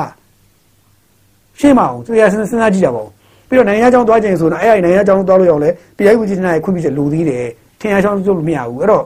[1.60, 3.10] ရှင်းမအောင်သူရစဉ်းစားကြည့်ကြပါဦး
[3.48, 7.46] ပြီးတော့နိုင်ငံကျောင်းသွားခြင်းဆိုတော့အဲ့ဒီနိုင်ငံကျောင်းသွားလို့ရောက်လဲပညာရေးဝန်ကြီးဌာနရဲ့ခွင့်ပြုချက်လိုသေးတယ်
[7.80, 9.04] ထင်ရချောင်းလုပ်လို့မရဘူးအဲ့တော့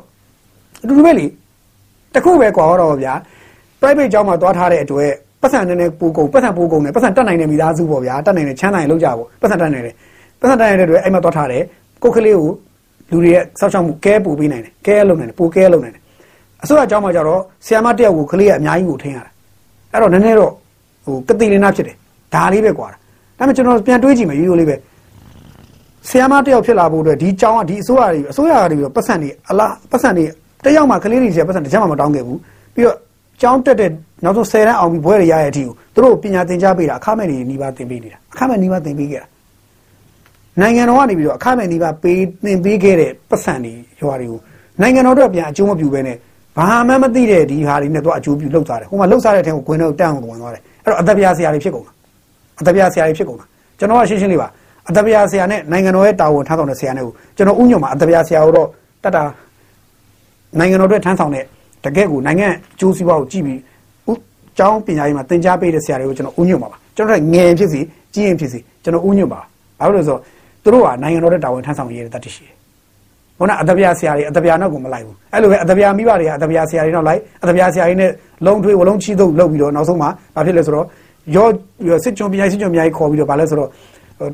[0.82, 1.26] အတူတူပဲလေ
[2.14, 3.14] တခုပဲကွာတော့ဗျာ
[3.80, 5.10] private ကျောင်းမှာသွားထားတဲ့အတွက်
[5.42, 9.94] ပတ်စံနဲ့ပိုကုန်ပတ်စံပိုကုန်နဲ့ပတ်စံတက်နိုင်တဲ့မိသားစုပေါ့ဗျာတက်နိုင်တဲ့ချမ်းနိုင်လောက်ကြပေါ့ပတ်စံတက်နိုင်တယ်
[10.40, 11.62] ပတ်စံတက်နိုင်တဲ့အတွက်အဲ့မှာသွားထားတယ်
[12.02, 12.50] ကိုကလေးကို
[13.10, 16.02] လူတွေရဲ့စောက်ချောက်မှုကဲပို့ပေးနိုင်တယ်ကဲလုပ်နိုင်တယ်ပိုကဲလုပ်နိုင်တယ်
[16.62, 19.30] အစိုးရကျောင်းမှာကျတော့ဆီယာမတယောက်ကိုကလေးကအများကြီးကိုထင်ရတာ
[19.92, 20.52] အဲ့တော့နည်းနည်းတော့
[21.04, 21.96] ဟိုကတိလင်းနာဖြစ်တယ်
[22.34, 22.96] ဒါလေးပဲကွာဒါ
[23.38, 24.76] ပေမဲ့ကျွန်တော်ပြန်တွေးကြည့်မယ်ရိုးရိုးလေးပဲ
[26.08, 30.24] ဆီယာမတယောက်ဖြစ်လာဖို့အတွက်ဒီကျောင်းကဒီအစိုးရတွေအစိုးရတွေပြီးတော့ပတ်စံတွေအလားပတ်စံတွေ
[30.64, 32.38] တယောက်မှကလေးတွေဆီပတ်စံတစ်ချက်မှမတောင်းခဲ့ဘူး
[32.74, 32.96] ပြီးတော့
[33.40, 33.90] ကျောင်းတက်တဲ့
[34.24, 39.26] နောက်ဆုံး10တန်းအောင်ပြီးဘွဲရရတဲ့အထိကိုသူတို့ပညာသင်ကြားပေးတာအခမဲ့နေနီးပါးသင်ပေးနေတာအခမဲ့နီးပါးသင်ပေးခဲ့တာ
[40.60, 44.38] နိုင်ငံတော်ကနေပြီးတော့အခမဲ့နီးပါးပေးသင်ပေးခဲ့တဲ့ပတ်စံတွေရွာတွေကို
[44.80, 46.16] နိုင်ငံတော်တို့ပြန်အကျိုးမပြုဘဲနဲ့
[46.56, 51.92] ဘာမှမသိတဲ့ဒီဟာတွေနဲ့တော့အကျိုးပြုလောက်သွားတယ်ဟိုမှာလောက်စားတဲ့အထက်ကိုဂွင်းတော့တန်းအောင်ဝင်သွားတယ်အဲ့တော့အသက်ပြားဆရာတွေဖြစ်ကုန်တာ
[52.60, 53.44] အသက်ပြားဆရာတွေဖြစ်ကုန်တာ
[53.78, 54.48] ကျွန်တော်ကရှင်းရှင်းလေးပါ
[54.88, 58.68] အသက်ပြားဆရာနဲ့နိုင်ငံတော်ရဲ့တာဝန်ထမ်းဆောင်တဲ့ဆရာနဲ့ကိုကျွန်တော်ဥညွန့်မှာအသက်ပြားဆရာကိုတော့
[59.02, 59.22] တတ်တာ
[60.58, 61.44] နိုင်ငံတော်အတွက်ထမ်းဆောင်တဲ့
[61.84, 62.48] တကယ့်ကိုနိုင်ငံ
[62.80, 63.60] ကျိုးစီးပွားကိုကြည့်ပြီး
[64.58, 67.80] ကျောင်းပညာရေးမှာသင်ကြားပေးတဲ့ဆရာတွေကိုကျွန်တော်ဥညွတ်ပါပါကျွန်တော်တို့ငယ်ဖြစ်စီ
[68.14, 69.40] ကြီးရင်ဖြစ်စီကျွန်တော်ဥညွတ်ပါ
[69.78, 70.20] ဘာလို့လဲဆိုတော့
[70.62, 72.54] သူတို့ကနိုင်ငံတော်ရဲ့တာဝန်ထမ်းဆောင်ရတဲ့တတ်ရှိတယ်
[73.38, 78.10] ခုနအတပြားဆရာတွေအတပြားနောက်ကိုမလိုက်ဘူးအဲ့လိုပဲအတပြားမိဘတွေကအတပြားဆရာတွေနောက်လိုက်အတပြားဆရာတွေနဲ့
[78.46, 80.86] လုံးထွေးဝလုံးချီထုတ်လုပ်ပြီးတော့နောက်ဆုံးမှာဘာဖြစ်လဲဆိုတော့
[81.36, 81.48] ရော
[82.04, 83.68] စစ်ကြုံပညာစစ်ကြုံပညာကြီးခေါ်ပြီးတော့ဘာလဲဆိုတော့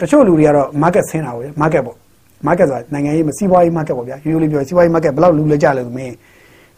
[0.00, 1.96] တချို့လူတွေကတော့ market ဆင်းတာပေါ့ market ပေါ့
[2.46, 6.14] market ဆိုတာနိုင်ငံရေးမစီးပွားရေး market ပေါ့ဗျာရိုးရိုးလေးပြောစီးပွားရေး market ဘယ်လောက်လူလဲကြလဲဆိုမင်း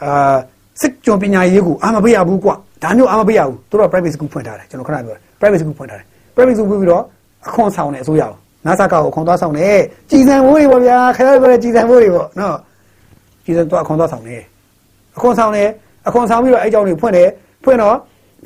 [0.04, 0.36] အာ
[0.80, 7.02] စစ်ကြုံပညာရေးကိုအာမပေးရဘူးကွာဒါမျိုးအာမပေးရဘူးသူတို့ private school ဖွင့်ထားတယ်ကျွန်တော်ခဏပြောတယ် private school ဖွင့်ထားတယ် private school ပြီးတော့
[7.46, 9.78] အခွန်ဆောင်တယ်အစိုးရအောင်နာဆာကောက်ကိုခွန်သွားဆောင်တယ်
[10.10, 12.56] ကြည်စံမိုးတွေပေါ့ဗျာခရပြောတဲ့ကြည်စံမိုးတွေပေါ့နော်
[13.44, 14.42] ကြည်စံသွားအခွန်သွားဆောင်တယ်
[15.16, 15.68] အခွန်ဆောင်တယ်
[16.08, 17.28] အခွန်ဆောင်ပြီးတော့အဲ့ကြောင့်တွေဖွင့်တယ်
[17.64, 17.96] ဖွင့်တော့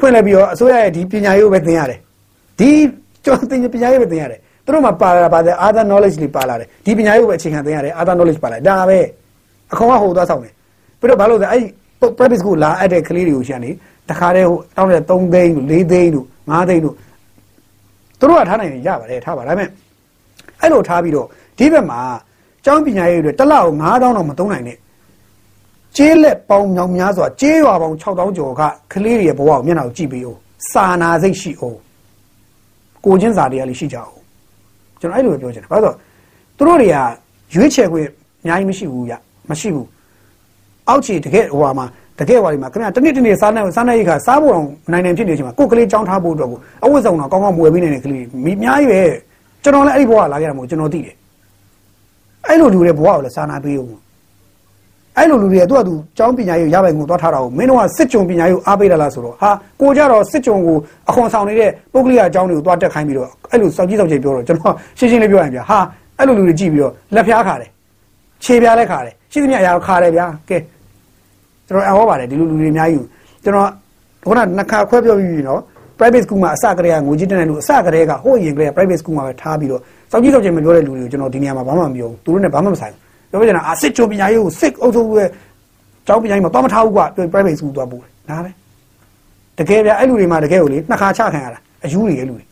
[0.00, 1.98] ဖွင့်လိုက်ပြီးတော့အစိုးရရဲ့ဒီပညာရေးကိုပဲသင်ရတယ်
[2.58, 2.70] ဒီ
[3.24, 8.98] ကျောင်းသင်ပညာရေးပဲသင်ရတယ် သူတို့မှာပါလာပါတယ် other knowledge တွေပါလာတယ်ဒီပညာရေးကိုပဲအခြေခံသင်ရတယ် other knowledge ပါလာဒါပဲ
[9.72, 10.52] အခွန်ကဟိုသွားဆောင်တယ်
[11.00, 11.64] ပြီးတော့ဘာလို့လဲအဲ့
[12.16, 13.70] private school လာအပ်တဲ့ကလေးတွေကိုရှာနေ
[14.08, 16.94] တခါတည်းဟိုတောင်းတဲ့3သိန်းလို့4သိန်းလို့5သိန်းလို့
[18.18, 19.68] သူတို့ကထားနိုင်ရင်ရပါတယ်ထားပါဒါပေမဲ့
[20.60, 21.26] အဲ့လိုထားပြီးတော့
[21.58, 22.00] ဒီဘက်မှာ
[22.64, 24.78] ကျောင်းပညာရေးတွေတစ်လောက်9000တော့မသုံးနိုင်နဲ့
[25.96, 30.38] ကျေးလက်ပေါင်းမြောင်များစွာကျေးရွာပေါင်း6000ကျော်ကကလေးတွေရဲ့ဘဝကိုမျက်နှာကိုကြည့်ပြီးအောင်
[30.72, 31.78] စာနာစိတ်ရှိအောင်
[33.04, 34.19] ကိုချင်းစာတရားလေးရှိကြအောင်
[35.00, 36.00] ကျွန်တော်အဲ့လိုပဲပြောချင်တယ်ဘာလို့ဆို
[36.56, 36.96] သူတို့တွေက
[37.54, 38.06] ရွေးချယ်ခွင့်
[38.42, 39.14] အများကြီးမရှိဘူးဗျ
[39.50, 39.86] မရှိဘူး
[40.88, 41.86] အောက်ခြေတကယ်ဟိုဟာမှာ
[42.18, 49.00] တကယ်ဟိုဒီမှာခင်ဗျာတနေ့တနေ့စားနေစားနေရိခါစားဖို့အောင်နိုင်နိုင်ဖြစ်နေချိန်မှာကိုယ်ကလေးကြောင်းထားဖို့အတွက်ကိုအဝတ်ဆောင်တော့ကောင်းကောင်းမွေပေးနိုင်တဲ့ကလေးမိအများကြီးပဲ
[49.62, 51.14] ကျွန်တော်လည်းအဲ့ဒီဘဝလာခဲ့တာမို့ကျွန်တော်သိတယ်
[52.46, 54.00] အဲ့လိုလူတွေဘဝကိုလည်းစာနာပေးအောင်
[55.20, 60.76] အဲ့လိုလူတွေကသူ့အတူကျောင်းပညာရေးရပိုင်ကိုသွားထားတာကိုမင်းတို့ကစစ်ကြုံပညာရေးကိုအားပေးတာလားဆိုတော့ဟာကိုကြတော့စစ်ကြုံကို
[61.08, 65.78] အခွန်ဆောင်နေတဲ့ပုဂ္ဂလိကအကြောင်းတွေကိုသွားတက်ခိုင်းပြီးတော့အဲ့လိုစောက်ကြီးစောက်ကြီးပြောတော့ကျွန်တော်ရှင်းရှင်းလေးပြောရင်ဗျာဟာ
[66.18, 67.70] အဲ့လိုလူတွေကြည့်ပြီးတော့လက်ဖျားခါတယ်
[68.44, 70.56] ခြေပြားလည်းခါတယ်ရှိသမျှအရာခါတယ်ဗျာကဲ
[71.68, 73.06] ကျွန်တော်အဟောပါတယ်ဒီလိုလူတွေအများကြီး
[73.44, 73.68] ကျွန်တော်
[74.26, 75.60] ခုနနှစ်ခါခွဲပြောပြီးပြီနော်
[75.98, 79.80] private school မှာအစကတည်းကငွေကြေးတက်တဲ့လူအစကတည်းကဟိုရင်ကလေးက private school မှာပဲထားပြီးတော့
[80.10, 85.28] စောက်ကြီးစောက်ကြီးမပြောတဲ့လူတွေကိုကျွန်တော်ဒီနေရာမှာဘာမှမပြောဘူးသူတို့နဲ့ဘာမှမဆိုင်ဘူး ပြောပြချင်တာအစစ်ချိုပညာရေးကိုစစ်အုပ်စုရဲ့
[86.06, 88.50] ကျောင်းပညာရေးမှာတော့မထားဘူးကွာပြော private school သွားပို့တယ်ဒါပဲ
[89.58, 92.44] တကယ်ဗျအဲ့လူတွေမှာတကယ်ကိုလေနှစ်ခါချခံရတာအယူတွေရဲ့လူတွေ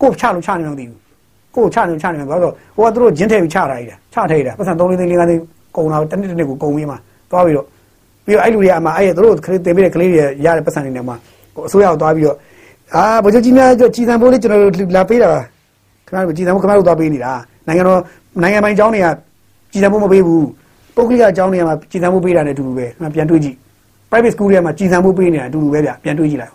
[0.00, 0.98] ကိုချလို့ချနေမှမသိဘူး
[1.56, 5.42] ကိုချနေချနေမှဘာလို့ဟိုကသူတို့ဂျင်းထဲပြီးချထားရတာချထားရတာပတ်စံ3သိန်း4သိန်း
[5.76, 6.96] ကုန်တာတနစ်တနစ်ကိုကုန်ပြီးမှ
[7.30, 7.66] သွားပြီးတော့
[8.24, 11.14] ပြီးတော့အဲ့လူတွေကအမှအဲ့သူတို့ခလေးတင်ပေးတဲ့ကလေးတွေရတဲ့ပတ်စံတွေနဲ့မှ
[11.66, 12.36] အစိုးရကိုသွားပြီးတော့
[12.94, 15.30] အာဗိုလ်ချုပ်ကြီးများကြည်စံဖို့လေးကျွန်တော်တို့လာပေးတာ
[16.06, 17.32] ခင်ဗျားတို့ကြည်စံဖို့ခင်ဗျားတို့သွားပေးနေတာ
[17.66, 18.00] နိုင်ငံတော်
[18.42, 19.06] နိုင်ငံပိုင်ကျောင်းတွေက
[19.72, 20.46] ကြည်စံဖို့မပေးဘူး
[20.96, 23.56] ပုဂ္ဂလိကအကျောင်းတွေကမှကြည်စံဖို့ပေးတာနဲ့အတူတူပဲပြန်တွေးကြည့်
[24.10, 26.54] private school တွေကမှကြည်စံဖို့ပေးနေတာအတူတူပဲဗျပြန်တွေးကြည့်လိုက်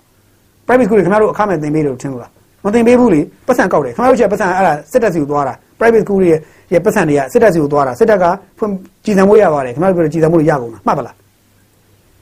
[0.68, 2.32] private school တွေခင်ဗျားတို့အခမဲ့သင်ပေးတယ်လို့ထင်လို့လား
[2.66, 6.30] မသင်ပေးဘူးလေပတ်စံကောက်တယ်ခင်ဗျားတို့ချက်ပတ်စံအဲ့ဒါစစ်တပ်စီကိုသွားတာ private school တွေ
[6.74, 8.26] ရဲ့ပတ်စံတွေကစစ်တပ်စီကိုသွားတာစစ်တပ်က
[8.58, 8.72] ဖွင့်
[9.06, 11.16] ကြည်စံဖို့ရပါတယ်ခင်ဗျားတို့ပြောကြည်စံဖို့ရကုန်တာမှတ်ပါလား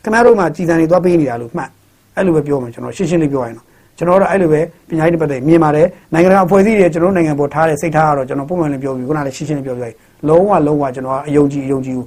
[0.04, 1.70] ခင်ဗျားတို့မှကြည်စံတွေသွားပေးနေတာလို့မှတ်
[2.16, 3.66] အဲ့လိုပဲပြောမှကျွန်တော်ရှင်းရှင်းလေးပြောရရင်တော့
[3.98, 9.96] ကျွန်တော်တို့အဲ့လိုပဲပညာရေးနဲ့ပတ်သက်မြင်ပါတယ်နိုင်ငံတကာအဖွဲ့အစည်းတွေကျွန်တော်နိုင်ငံပေါ်ထားတဲ့စိတ်ထားကတော့ကျွန်တော်ပုံမှန်လေးပြောပြီးခုနကလည်းရှင်းရှင်းလေးပြောပြလိုက်
[10.30, 12.06] လုံးဝလုံးဝကျွန်တော်အယုံကြည်အယုံကြည်ကို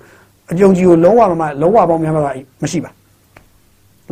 [0.53, 2.23] အယုံကြည်ကိုလုံးဝမမလုံးဝပေါင်းများမှာ
[2.63, 2.91] မရှိပါ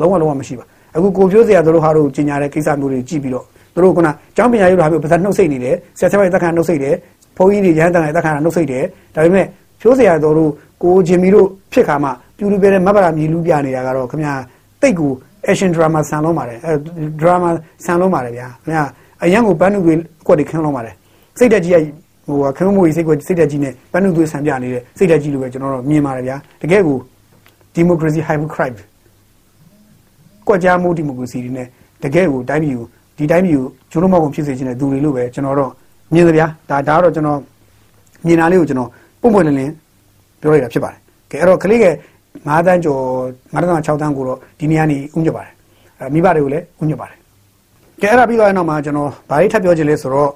[0.00, 0.64] လုံးဝလုံးဝမရှိပါ
[0.96, 3.44] အခုကိုပြိုးစရာတို့ဟာတို့ကြီးညာတဲ့ကိစ္စမျိုးတွေကြည့်ပြီးတော့
[3.84, 6.94] တို့ခုနကျောင်းပညာရေးတို့ဟာပြီးပါဇက်နှုတ်ဆက်နေတယ်ဆရာဆရာရဲ့တက်ခံနှုတ်ဆက်တယ်
[7.36, 9.46] ဘုန်းကြီးတွေရဟန်းတန်ရဲ့တက်ခံနှုတ်ဆက်တယ်ဒါပေမဲ့
[9.80, 10.50] ဖြိုးစရာတို့
[10.82, 14.34] ကိုဂျင်မီတို့ဖြစ်ခါမှပြူလူပြတဲ့မဘရာမြည်လူပြနေတာကတော့ခင်ဗျာ
[14.82, 15.12] တိတ်ကို
[15.50, 16.72] action drama ဆန်လုံးပါတယ်အဲ
[17.20, 17.50] drama
[17.84, 18.84] ဆန်လုံးပါတယ်ဗျာခင်ဗျာ
[19.22, 20.94] အရန်ကိုပန်းနုတွေအကွက်တွေခင်းလုံးပါတယ်
[21.38, 21.76] စိတ်တက်ကြီးက
[22.26, 26.98] ဟိုခင်းမိုးကြီးစိတ်ကွက်စိတ်တက်ကြီးနဲ့ပန်းနုတွေဆန်ပြနေတဲ့စိတ်တက်ကြီးလိုပဲကျွန်တော်တို့မြင်ပါတယ်ဗျာတကယ်ကို
[27.76, 28.78] democracy hypocrite
[30.46, 31.66] ကွက်ကြားမှု democracy တွေနဲ့
[32.02, 32.86] တကယ်ကိုတိုင်းပြည်ကို
[33.18, 35.70] ဒီတိုင်းပြည်ကိုဂျိုးလုံးမောက်ကုန်ဖြစ်စေခြင်းတဲ့သူတွေလို့ပဲကျွန်တော်တို့
[36.14, 37.38] မြင်သဗျာဒါဒါတော့ကျွန်တော်
[38.26, 39.72] မြင်တာလေးကိုကျွန်တော်ပုံပွင့်လင်းလင်း
[40.40, 40.98] ပြောရတာဖြစ်ပါတယ်
[41.30, 41.86] ကဲအဲ့တော့ကလေးက
[42.30, 43.02] 9တန်းကျော်
[43.52, 45.52] 9တန်း6တန်းကိုတော့ဒီနေရာနေဥညွတ်ပါတယ်
[46.00, 47.18] အဲမိဘတွေကိုလည်းဥညွတ်ပါတယ်
[48.02, 50.30] ကဲအဲ့ဒါပြီးတော့နောက်မှာကျွန်တော်ဗားလေးထပ်ပြောချင်လဲဆိုတော့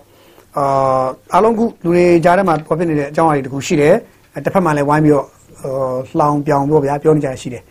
[0.57, 3.95] အာအားလုံးကလူတွေကြားထဲမှာပေါ်ပြနေတဲ့အကြောင်းအရာတွေတခုရှိတယ်
[4.45, 5.27] တစ်ဖက်မှာလည်းဝိုင်းပြီးတော့
[6.19, 7.63] လှောင်ပြောင်ပြောဗျာပြောနေကြရရှိတယ်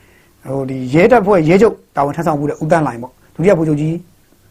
[0.53, 3.95] ဟိုဒီရဲတပ်ဖွဲ့ရဲချုပ်တာဝန်ထမ်းဆောင်မှုတဲ့ဦးတန်းလိုင်ပေါ့ဒုတိယဗိုလ်ချုပ်ကြီး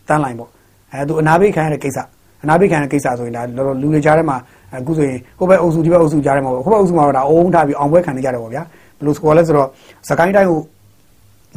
[0.09, 0.49] တန်းလိုင်ပေါ့
[0.93, 1.99] အဲသူအနာပိတ်ခံရတဲ့ကိစ္စ
[2.43, 4.37] အနာပိတ်ခံရတဲ့ကိစ္စဆိုရင်ဒါလောလောလူတွေကြားထဲမှာ
[4.75, 8.63] အခုဆိုရင်ဟိုဘက်အုပ်စုဒီဘက်အုပ်စုကြားထဲမှာပေါ့ဟိုဘက်အုပ်စုမှာတော့ဒါအုံးထားပြီးအောင်ပွဲခံနေကြတယ်ပေါ့ဗျာ
[8.99, 9.69] ဘယ်လိုစကောလဲဆိုတော့
[10.09, 10.61] စကိုင်းတိုင်းကို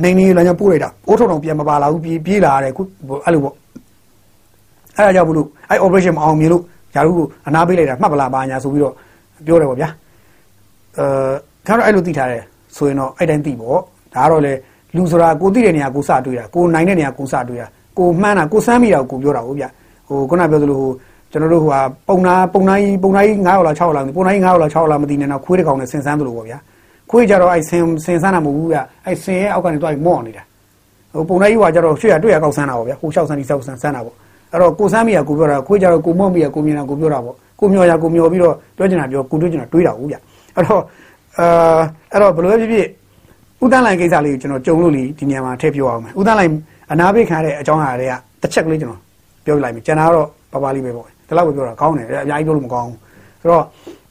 [0.04, 2.82] နေနေလမ်းကြောင်းပို့လိုက်တာအိုးထုံထုံပြန်မပါလာဘူးပြေးပြေးလာရတယ်ခု
[3.26, 3.56] အဲ့လိုပေါ့
[4.98, 6.64] အဲ့ဒါကြောင့်ဘလို့အဲ့ operation မအောင်မြင်လို့
[6.96, 8.94] ယာရုကိုအနာပေးလိုက်တာမှတ်ပလားပါညာဆိုပြီးတော့
[9.46, 9.90] ပြောတယ်ပေါ့ဗျာ
[10.98, 11.34] အဲ
[11.66, 12.44] ကျွန်တော်အဲ့လိုသိထားတယ်
[12.76, 13.78] ဆိုရင်တော့အဲ့တိုင်းသိပေါ့
[14.16, 14.54] ဒါကတော့လေ
[14.96, 19.66] လူဆိုတာကိုသိတဲ့နေရာကိုစတွေးတာကိုနိုင်တဲ့နေရာကိုစတွေးတာကိုမှန်းတာကိုစမ်းမိတာကိုပြောတာဟုတ်ဗျ
[20.08, 20.92] ဟိုခုနပြောသလိုဟို
[21.32, 26.58] ကျွန်တော်တို့ဟိုဟာပုံနာပုံနာကြီးပုံနာကြီး9ရောက်လား6ရောက်လားပုံနာကြီး9ရောက်လား6ရောက်လားမသိနေတော့ခွေးတစ်ကောင်နဲ့ဆင်ဆန်းသလိုပေါ့ဗျာ
[27.10, 30.44] ခွေးကြတော့အဲ့ဆင်ဆင်ဆန်းတာမဟုတ်ဘူးဗျအဲ့ဆင်ရဲ့အောက်ကနေတွားပြီးမော့နေတာ
[31.14, 34.16] ဟိုပုံနာကြီးကကြတော့ရွှေရတွေ့ရကောက်ဆန်းတာပေါ့ဗျာဟိုလျှောက်ဆန်းဒီဆောက်ဆန်းဆန်းတာပေါ့
[34.52, 40.16] အဲ့တော့ကိုစမ်းမိရကိုပြောတာခွေးကြတော့ကိုမော့မိရကိုမြင်တာကိုပြောတာပေါ့ကိုမျောရကိုမျောပြီးတော့ပြောချင်တာပြောကိုတွေးချင်တာတွေးတာဟုတ်ဗျ
[40.56, 40.82] အဲ့တော့
[41.40, 41.80] အာ
[42.12, 42.88] အဲ့တော့ဘယ်လိုပဲဖြစ်ဖြစ်
[43.64, 46.52] ဥဒန်းလိုင်ကိစ္စလေးကိုကျွန်တော်ကြုံလို့လीဒီနေရာမှာထည့်ပြောအောင်မယ်ဥဒန်းလိုင်
[46.92, 49.02] အနာပိတ်ခံရတဲ့အကြောင်းအရာတွေကတစ်ချက်ကလေးကျွန်တော်
[49.46, 52.98] ပြောပြလိုက်မယ်ကျန်တာကတော့ပပလေးပဲပေါ့ဒီလောက်ပဲပြောတာကောင်းတယ်အများကြီးပြောလို့မကောင်းဘူး
[53.42, 53.64] ဆိုတော့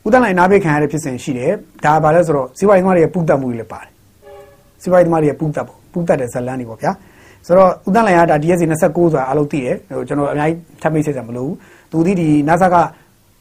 [0.07, 1.53] ဥဒန်းလိုင်နာပိတ်ခံရတဲ့ဖြစ်စဉ်ရှိတယ်
[1.85, 3.91] ဒါပါလဲဆိုတော့စီးပွားရေးသမားတွေရဲ့ပူတက်မှုတွေလည်းပါတယ်
[4.83, 6.93] စီးပွားရေးသမားတွေရဲ့ပူတက်ပေါ့ပူတက်တဲ့ဇလန်းတွေပေါ့ဗျာ
[7.47, 11.57] ဆိုတော့ဥဒန်းလိုင်ကဒါ DSC 29ဆိုတာအားလုံးသိတယ်ဟိုကျွန်တော်အများကြီးထပ်မိတ်ဆက်စရာမလိုဘူး
[11.93, 12.77] သူဒီဒီ NASA က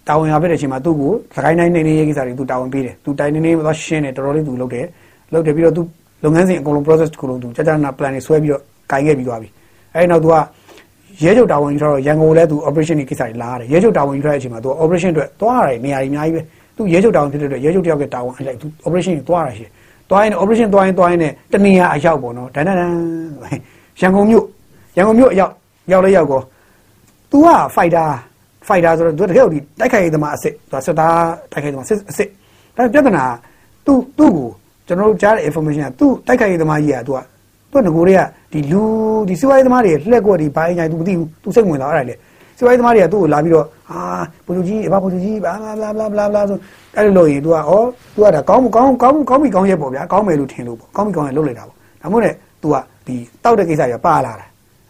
[0.08, 4.86] တာဝန်ရဖြစ်တဲ့အချိန်မှာသူ့ကိုစကိုင်းတိုင်းနေနေရေးကိစ္စတွေသူတာဝန်ပေးတယ်သူတိုင်းနေနေသွားရှင်းတယ်တော်တော်လေးသူလုပ်တယ်
[5.34, 5.82] လုပ်တယ်ပြီးတော့သူ
[6.24, 9.50] လုပ်ငန်းစဉ်အကုန်လုံး process ကိုလုံးသူကြာကြာနာ plan တွေဆွဲပြီးတော့ကင်ခဲ့ပြီးသွားပြီ
[9.96, 10.36] အဲဒီနောက်သူက
[11.24, 16.42] ရဲချုပ်တာဝန်ယူထားတော့ရန်ကုန်လည်းသူ operation တွေကိစ္စတွေလာရတယ်ရဲချုပ်တာဝန်ယူထားတဲ့အချိန်မှာသူ operation အတွက်သွားရတယ်နေရာတွေအများကြီးပဲ
[16.78, 19.66] သူရဲချုပ်တာဝန်ဖြစ်တဲ့အတွက်ရဲချုပ်တယောက်ကတာဝန်အလိုက်သူ operation တွေသွားရရှိ
[20.10, 22.78] သွားရင် operation သွားရင်သွားရင်နဲ့တနေရာအရောက်ပေါ့နော်ဒန်ဒန်
[24.01, 24.45] ရန်ကုန်မြို့
[24.97, 25.53] ရန်ကုန်မြို့အရောက်
[25.93, 26.41] ရောက်လဲရောက်ကော
[27.31, 28.09] तू က fighter
[28.69, 31.17] fighter ဆိုတော့ तू တကယ်ကိုတိုက်ခိုက်ရေးသမားအစ်စ် तू စစ်သား
[31.53, 32.29] တိုက်ခိုက်ရေးသမားစစ်အစ်စ်
[32.77, 33.25] ဒါပြဿနာ
[33.87, 34.49] तू သူ့ကို
[34.87, 37.19] ကျွန်တော်တို့ကြားတဲ့ information က तू တိုက်ခိုက်ရေးသမားကြီးက तू က
[37.75, 38.21] သူကငကိုတွေက
[38.53, 38.83] ဒီလူ
[39.29, 42.15] ဒီစီဝိုင်းသမားတွေလှက်ကွက်ဒီဘိုင်းညာ तू မသိဘူး तू စိတ်ဝင်လာအဲ့ဒါလေ
[42.59, 43.99] စီဝိုင်းသမားတွေကသူ့ကိုလာပြီးတော့အာ
[44.45, 46.59] ပုံလူကြီးအဘပုံလူကြီးဘာဘလာဘလာဘလာဘလာဆို
[46.97, 47.61] အဲ့လိုလို့ရင် तू ကဩ
[48.15, 52.76] तू ကဒါကောင်းကောင်းကောင်းကောင်းပြီကောင်းရဲ့ပေါ့ဗျာကောင်းမယ်လို့ထင်လို့ပေါ့ကောင်းပြီကောင်းရဲ့လုပ်လိုက်တာပေါ့ဒါမှမဟုတ် လေ तू က
[53.08, 54.46] ဒီတောက်တဲ့ကိစ္စကြီးပါလာတာ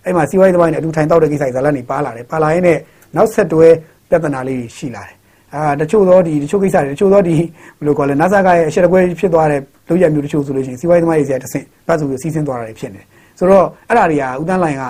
[0.06, 2.80] အဲ့မှာစီဝိုင်းသမားတွေနဲ့အတူထိုင်တောက်တဲ့ကိစ္စကြီးဇာလန်နေပါလာတယ်ပါလာရင်လည်း
[3.16, 3.68] နောက်ဆက်တွဲ
[4.10, 5.16] ပြဿနာလေးရှိလာတယ်
[5.54, 7.36] အာတချို့သောဒီတချို့ကိစ္စတွေတချို့သောဒီ
[7.78, 13.06] ဘယ်လိုခေါ်လဲ NASA ကရဲ့အရှက်တကွဲဖြစ်သွားတဲ့လုပ်ရမျိုးတချို့ဆိုလို့ရှိရင်စီးပွားရေးသမားတွေစီကတဆင့်ပတ်စုပြီးစီးဆင်းသွားတာတွေဖြစ်နေတယ်
[13.40, 14.84] ဆိုတော့အဲ့ဒါတွေကဦးတန်းလိုင်က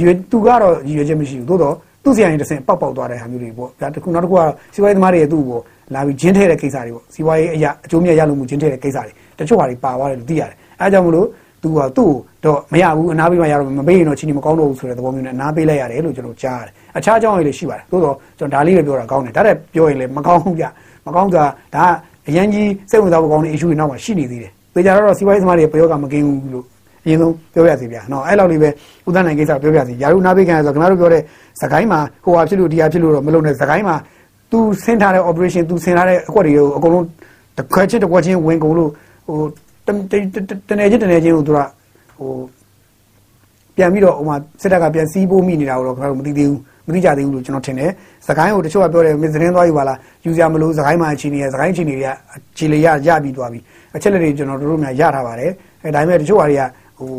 [0.00, 4.40] ရွေသူကတော့ရွေချက်မရှိဘူးသို့တော့သူ့စီရင်တဆင့်ပောက်ပေါက်သွားတဲ့ဟာမျိုးတွေပေါ့ဒါတခုနောက်တစ်ခုက
[4.74, 5.58] စီးပွားရေးသမားတွေရဲ့သူ့ကို
[5.94, 11.26] လာပြီးဂျင်းထဲတဲ့ကိစ္စတွေပေါ့စီးပွားရေးအရာအကျိုးမြတ်ရလို့မှုဂျင်းထဲတဲ့ကိစ္စတွေတချို့ဟာတွေပါသွားတယ်လို့သိရတယ်အဲဒါကြောင့်မလို့
[11.62, 12.12] သူကသူ့
[12.44, 20.64] တော့မရဘူးအနာပေးမှရတော့မပေးရင်တော့ချင်းမကောင်းတော့ဘူးဆိုတဲ့သဘောမျိုးနဲ့အနာပေးလိုက်ရတယ်လို့ကျွန်တော်ကြားရတယ်အခြားအကြောင်းတွေလည်းရှိပါတယ်သို့တော့ကျွန်တော်ဒါလေးပဲပြောတာကောင်းတယ်ဒါတဲ့ပြောရင်လည်းမကောင်းဘူးကြ
[21.06, 21.44] မကောင်းတာ
[21.74, 21.84] ဒါ
[22.28, 26.64] အရင်ကြီးစိတ်ဝင်စားဖို့ကောင်းတဲ့ issue တွေနောက်မှာရှိနေသေးတယ်သေချာတော့စီးပွားရေးသမားတွေပြောကမကင်းဘူးလို့
[27.04, 28.68] အရင်ဆုံးပြောပြစီဗျာနော်အဲ့လောက်လေးပဲ
[29.08, 31.22] ဥဒန်းနိုင်ကိစ္စပြောပြစီယာရုနာပေးခံရဆိုခင်ဗျားတို့ပြောတဲ့
[31.60, 33.96] စကိုင်းမှာဟိုဟာဖြစ်လို့ဒီဟာဖြစ်လို့တော့မလုပ်နဲ့စကိုင်းမှာ
[34.52, 37.04] तू ဆင်းထားတဲ့ operation तू ဆင်းထားတဲ့အကွက်တွေကိုအကုန်လုံး
[37.56, 38.90] တစ်ခွက်ချင်းတစ်ခွက်ချင်းဝင်ကုန်လို့
[39.28, 39.38] ဟို
[40.68, 41.58] တနေချင်းတနေချင်းကိုသူက
[42.18, 42.32] ဟို
[43.76, 47.90] ပြန်ပြီးတော့ဟိုမှာစစ်တပ်ကပြန်စီးဖို့မိနေတာတော့ခင်ဗျားတို့မသိသေးဘူးမသိကြသေးဘူးလို့ကျွန်တော်ထင်တယ်။
[48.26, 52.10] စကိုင်းကိုတချို့ကပြောတယ်မင်းသတင်းသွားယူပါလားယူစရာမလိုစကိုင်းမှာအခြေအနေရစကိုင်းအခြေအနေတွေက
[52.56, 53.60] ခြေလေရရပြီးသွားပြီ။
[53.96, 55.50] အချက်လက်တွေကျွန်တော်တို့တို့များရထားပါတယ်။
[55.84, 56.62] အဲဒါပေမဲ့တချို့ဟာတွေက
[56.98, 57.10] ဟို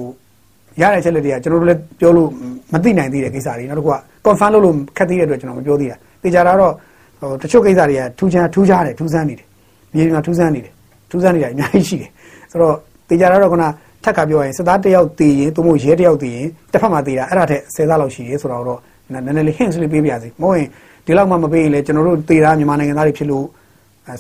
[0.81, 2.29] ရတဲ့အချက်လက်တွေကကျွန်တော်တို့လည်းပြောလို့
[2.73, 6.73] မသိနိုင်သေးတဲ့ကိစ္စတွေနောက်တစ်ခုက confirm လုပ်လို့ခက်သေးတဲ့အတွက်ကျွန်တော်မပြောသေးတာ။သိကြတာတော့
[7.19, 9.47] ဟိုတချို့ကိစ္စတွေကထူးခြားထူးခြားတယ်ထူးဆန်းနေတယ်။
[9.93, 10.73] မြေပြင်မှာထူးဆန်းနေတယ်။
[11.12, 12.10] ထူးဆန်းနေတာအများကြီးရှိတယ်။
[12.52, 12.76] ဆိုတော့
[13.08, 13.63] သိကြတာတော့ခုန
[14.04, 18.80] ထက်ကပြောရင်စစ်သားတယောက်တည်ရင်သို့မဟုတ်ရဲတယောက်တည်ရင်တစ်ဖက်မှာတည်တာအဲ့ဒါထက်ဆယ်ဆလောက်ရှိတယ်ဆိုတော့
[19.13, 20.67] နည်းနည်းလေး hints လေးပေးပြစီမဟုတ်ရင်
[21.06, 23.45] ဒီလောက်မှမပေးရင်လေကျွန်တော်တို့တည်တာမြန်မာနိုင်ငံသားတွေဖြစ်လို့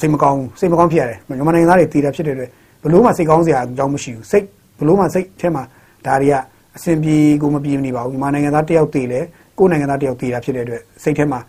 [0.01, 2.49] စိတ်မကောင်းစိတ်မကောင်းဖြစ်ရတယ်မြန်မာနိုင်ငံသားတွေတည်တာဖြစ်တဲ့အတွက်
[2.83, 4.45] ဘလို့မှစိတ်ကောင်းစရာအကြောင်းမရှိဘူးစိတ်
[4.79, 5.63] ဘလို့မှစိတ်ထဲမှာ
[6.05, 6.35] ဒါတွေက
[6.75, 9.19] အစဉ်ပြေကိုမပြေနေပါဘူးမြန်မာနိုင်ငံသားတယောက်တည်လေ
[9.57, 11.39] ကိုယ်နိုင်ငံသားတယောက်တည်တာဖြစ်တဲ့အတွက်စိတ်ထဲမှာ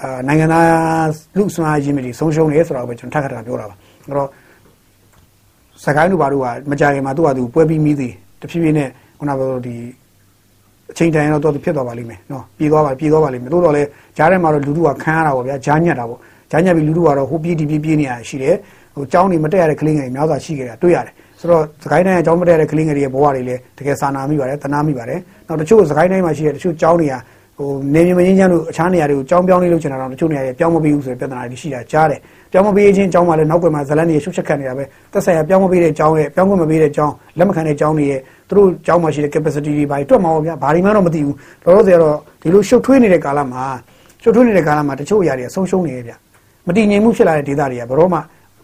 [0.00, 4.28] အာနိုင်ငံသားလူစွမ်းရည်မတွေဆုံးရှုံးနေဆိုတော့ပဲကျွန်တော်ထပ်ခါတခါပြောတာပါအဲ့တော့
[5.84, 9.74] စကိုင်းလူပါတို့ကမကြခင်မှာသူ့ဟာသူပွဲပြီးမိသေးတဖြည်းဖြည်းနဲ့ခုနကပြောဒီ
[10.90, 13.82] အချိန်တန်တော့တော့ဖြစ်သွားပါလိမ့်မယ်နော်ပြေးသွားပါပြေးသွားပါလိမ့်မယ်တိုးတော့လဲ
[14.16, 16.18] ကြားထဲမှာတော့လူလူကခန်းရတာပေါ့ဗျာဂျားညက်တာပေါ့
[16.50, 18.56] ဂျားညက်ပြီးလူလူကတော့ဟိုပြေးဒီပြေးပြေးနေရရှိတယ်
[18.94, 27.14] ဟိုကျောင်းနေမတက်ရတဲ့ကလေးငယ်တွေများစွာရှိခဲ့တာတွေ့ရတယ်ဆိုတော့စကိုင်းတိုင်းအကြောင်းမတက်ရတဲ့ကလေးငယ်တွေရဲ့ဘဝတွေလည်းတကယ်စာနာမိပါတယ်တနာမိပါတယ်နောက်တချို့စကိုင်းတိုင်းမှာရှိတဲ့တချို့ကျောင်းတွေက
[27.56, 32.20] ဟိုနေမြမရင်းချမ်းလို့အခြားနေရာတွေကိုကြောင်းပြောင်းလေးလုပ်ချင်တာတော့တချို့နေရာတွေပြောင်းမပေးဘူးဆိုတဲ့ပြဿနာတွေရှိတာကြားတယ်
[32.52, 43.62] ပြောင်းမပေးခြင်းအကြောင်းမှလည်းနောက်ွယ်မှာဇလန်တွေရှုပ်ချက်ခံနေတာပဲသက်ဆိုင်ရာပြောင်းမပေးတဲ့အကြောင်းရဲ့ပြောင်းခွင့်မပေးတဲ့အကြောင်းလက်မခံတဲ့အကြောင်းတွေရဲ့သူတို့အကြောင်းမှာရှိတဲ့ capacity တွေဘာတွေတွက်မှာပေါ့ဗျာဘာတွေမှတော့မသိဘူးလောလောဆယ်တော့ဒီလိုရှုပ်ထွေးနေတဲ့ကာလမှာ
[44.22, 46.12] ရှုပ်ထွေးနေတဲ့ကာလမှာတချို့အရာတွေဆုံးရှုံးနေရဲ့ဗျ
[46.66, 48.18] မတည်ငြိမ်မှုဖြစ်လာတဲ့ဒေသတွေကဘရောမှ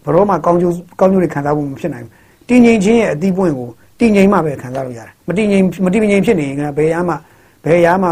[0.05, 2.13] ဘရောမှကောင်းကျိုးကောင်းကျိုးတွေခံစားဖို့မဖြစ်နိုင်ဘူး
[2.49, 7.15] တည်ငြိမ်ခြင်းရဲ့အသီးပွင့်ကိုတည်ငြိမ်မှပဲခံစားလို့ရတယ်မတည်ငြိမ်မတည်ငြိမ်ဖြစ်နေရင်ဘယ်ရမှ
[7.65, 8.09] ဘယ်ရမှ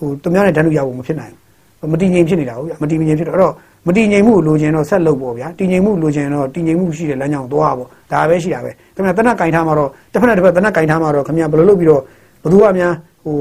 [0.00, 1.32] ဟိုသူများနဲ့တန်းတူရဖို့မဖြစ်နိုင်
[1.80, 3.54] ဘူးမတည်ငြိမ်ဖြစ်နေတာဟုတ်ဗျမတည်ငြိမ်ဖြစ်တော့အဲ့တော့
[3.86, 12.02] မတည်ငြိမ်မှုလိုချင်တော့ဆက်လုပ်ပေါ့ဗျာတည်ငြိမ်မှုလိုချင်တော့တည်ငြိမ်မှုရှိတဲ့လမ်းကြောင်းသွားပေါ့ဒါပဲရှိတာပဲခင်ဗျာတနက်ကင်ထားမှာတော့တစ်ဖက်နဲ့တစ်ဖက်တနက်ကင်ထားမှာတော့ခင်ဗျာဘယ်လိုလုပ်ပြီးတော့
[12.42, 12.92] ဘသူကများ
[13.24, 13.36] ဟို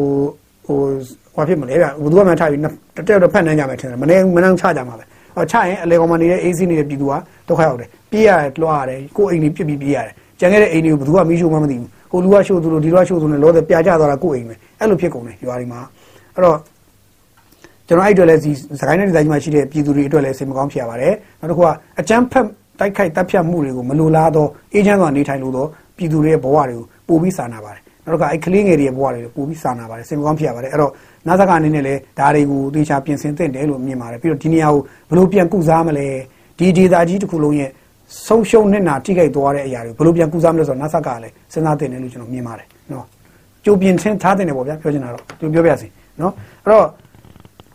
[0.65, 0.77] ဟို
[1.33, 5.03] ဟောဖြစ်မလဲဗျဘသူကများထားပြီးတက်တော့ဖက်နှမ်းကြမယ်ထင်တယ်မနေမနှောင်းချကြမှာပဲ
[5.35, 7.13] ဟောချရင်အလေကောင်မနေတဲ့ AC နေတဲ့ပြည်သူက
[7.47, 15.79] ဒုက္ခရောက်တယ်ပြေးရတယ်လွှားရတယ်ကိုယ်အိမ်ကြီးပြစ်ပြီးပြေးရတယ်ကျန်ခဲ့တဲ့အိမ်တွေကိုဘသူကမီးရှို့မှမသိဘူးကိုလူကရှို့သူလို့ဒီလူကရှို့သူနဲ့လောတဲ့ပြာကျသွားတာကိုယ်အိမ်ပဲအဲ့လိုဖြစ်ကုန်တယ်ရွာတွေမှာ
[16.39, 16.57] အဲ့တော့
[17.87, 21.67] ကျွန်တော်အဲ့အတွက်လည်းဒီစကိုင်းနယ်ဒေသကြီးမှာရှိတဲ့ပြည်သူတွေအတွက်လည်းစိတ်မကောင်းဖြစ်ရပါတယ်နောက်တစ်ခုက
[21.99, 22.45] အကြမ်းဖက်
[22.79, 25.65] တိုက်ခိုက်တပ်ဖြတ်မှုတွေကိုမလိုလားသောအေဂျင့်စွာနေထိုင်လို့သော
[25.97, 30.91] ပြည်သူတွေရဲ့ဘဝတွေကိုပို့ပြီးစာနာပါတယ်နောက်တစ်ခါအဲ့ကလေးငယ်တွေရဲ့ဘဝတွေကိုပို့ပြီးစာနာပါတယ်စိတ်မကောင်းဖြစ်ရပါတယ်အဲ့တော့
[31.27, 36.07] နာဇကအနေနဲ့လည်းဒါတွေကိုသေချာပြင်ဆင်သင့်တယ်လို့မြင်ပါတယ်ပြီးတော့ဒီနေရာကိုဘယ်လိုပြန်ကုစားမလဲ
[36.59, 37.69] ဒီဒေသကြီးတစ်ခုလုံးရဲ့
[38.27, 43.05] ဆုံးရှုံးနစ်နာထိခိုက်သွားတဲ့အရာတွေဘယ်လိုပြန်ကူစားမလဲဆိုတော့နတ်ဆက်ကလည်းစဉ်းစားတင်တယ်လို့ကျွန်တော်မြင်ပါတယ်နော်
[43.65, 45.87] ကြိုပြင်ချင်းထားတင်တယ်ပေါ့ဗျာပြောချင်တာတော့သူပြောပြစီ
[46.21, 46.33] နော်
[46.65, 46.85] အဲ့တော့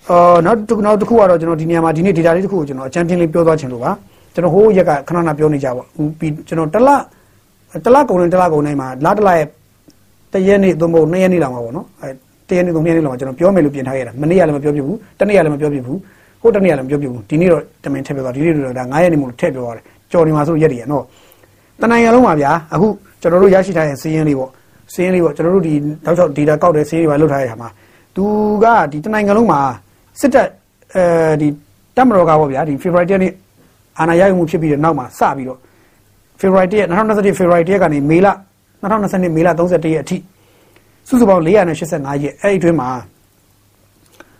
[0.08, 3.90] အော်နောက်တစ်နောက်တစ်ခုကတော့ကျွန်တော်ဒီနေရာမှာဒီနေ့ data လေးတစ်ခုကိုကျွန်တော်အချမ်းပြင်းလေးပြောသွားချင်လို့ပါ
[4.34, 5.82] ကျွန်တော်ဟိုးရက်ကခဏခဏပြောနေကြပါ
[6.18, 6.90] ပြီးကျွန်တော်တလ
[7.84, 9.46] တလကုန်နေတလကုန်နေမှာလတလရဲ့
[10.32, 12.08] တရက်နေ့သို့မဟုတ်နှစ်ရက်နေ့လောက်မှာပေါ့နော်အဲ
[12.48, 15.98] တရက်နေ့သုံးရက်နေ့လောက်မှာကျွန်တော်ပြောမယ်လို့ပြင်ထားခဲ့တာမနေ့ကလည်းမပြောပြဘူးတနေ့ကလည်းမပြောပြဘူး
[16.42, 21.04] ဟိုတနေ့ကလည်းမပြောပြဘူးဒီနေ့တော့တမင်ထည့်ပြောသွားဒီနေ့တော့ဒါ9ရက်နေ့မို့ထည့်ပြောရတယ်ကြော်နေမှာဆိုရက်တွေရနော်
[21.80, 22.88] တနိုင်ငံလုံးပါဗျာအခု
[23.20, 24.50] ကျွန်တော်တို့ရရှိထားတဲ့စီးရင်လေးပေါ့
[24.92, 25.74] စီးရင်လေးပေါ့ကျွန်တော်တို့ဒီ
[26.04, 27.68] တောက်ချောက် data ကောက်တဲ့စီးရင်တွေပါလုတ်ထားတဲ့အခါမှာ
[28.16, 28.24] သူ
[28.64, 29.60] ကဒီတနိုင်ငံလုံးမှာ
[30.20, 30.48] စစ်တပ်
[30.94, 31.04] အဲ
[31.40, 31.48] ဒီ
[31.96, 33.32] တက်မတော်ကပေါ့ဗျာဒီ February နေ့
[33.98, 35.58] အာဏာရယူမှုဖြစ်ပြီးတဲ့နောက်မှာစပြီးတော့
[36.40, 38.28] February 1ရက်2021 February 1ရက်ကနေမေလ
[38.82, 40.16] 2022မေလ31ရက်အထိ
[41.08, 42.88] စုစုပေါင်း485ရက်အဲ့ဒီအတွင်းမှာ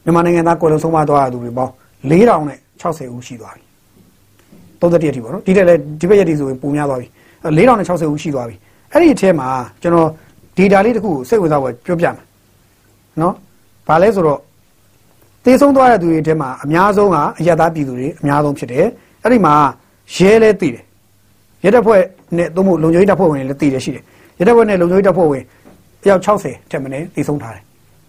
[0.04, 1.72] မြန်မာနိုင်ငံသားကိုယ်လုံးဆုံးမသွားရသူတွေပေါင်း
[2.10, 3.64] 4060ဦးရှိသွားပြီ
[4.80, 7.08] 31ရက်အထိပေါ့နော်ဒီတက်လည်းဒီဘက်ရက်ဒီဆိုရင်ပုံများသွားပြီ
[7.44, 8.56] 4060ဦးရှိသွားပြီ
[8.92, 9.48] အဲ့ဒီအထဲမှာ
[9.82, 10.08] ကျွန်တော်
[10.56, 12.24] data လေးတစ်ခုကိုစိတ်ဝင်စားဖို့ပြောပြမယ်
[13.22, 13.34] နော်
[13.87, 14.39] ဘာလဲဆိုတော့
[15.45, 18.85] တေဆုံးသွားတဲ့သူတွေထဲမှာအများဆုံးကအယက်သားပြည်သူတွေအများဆုံးဖြစ်တယ်
[19.23, 19.53] အဲ့ဒီမှာ
[20.15, 20.83] ရဲလဲတည်တယ်
[21.63, 22.01] ရဲတပ်ဖွဲ့
[22.37, 24.03] နဲ့သို့မဟုတ်လုံခြုံရေးတပ်ဖွဲ့ဝင်တွေလည်းတည်တယ်ရှိတယ်
[24.39, 25.43] ရဲတပ်ဖွဲ့နဲ့လုံခြုံရေးတပ်ဖွဲ့ဝင်
[26.03, 27.63] အယောက်60ထက်မနည်းတည်ဆုံးထားတယ်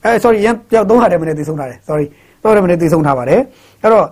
[0.04, 2.06] အဲ sorry ရန်ယောက်300ထက်မနည်းတည်ဆုံးထားတယ် sorry
[2.42, 3.40] 300ထက်မနည်းတည်ဆုံးထားပါတယ်
[3.82, 4.06] အဲ့တော့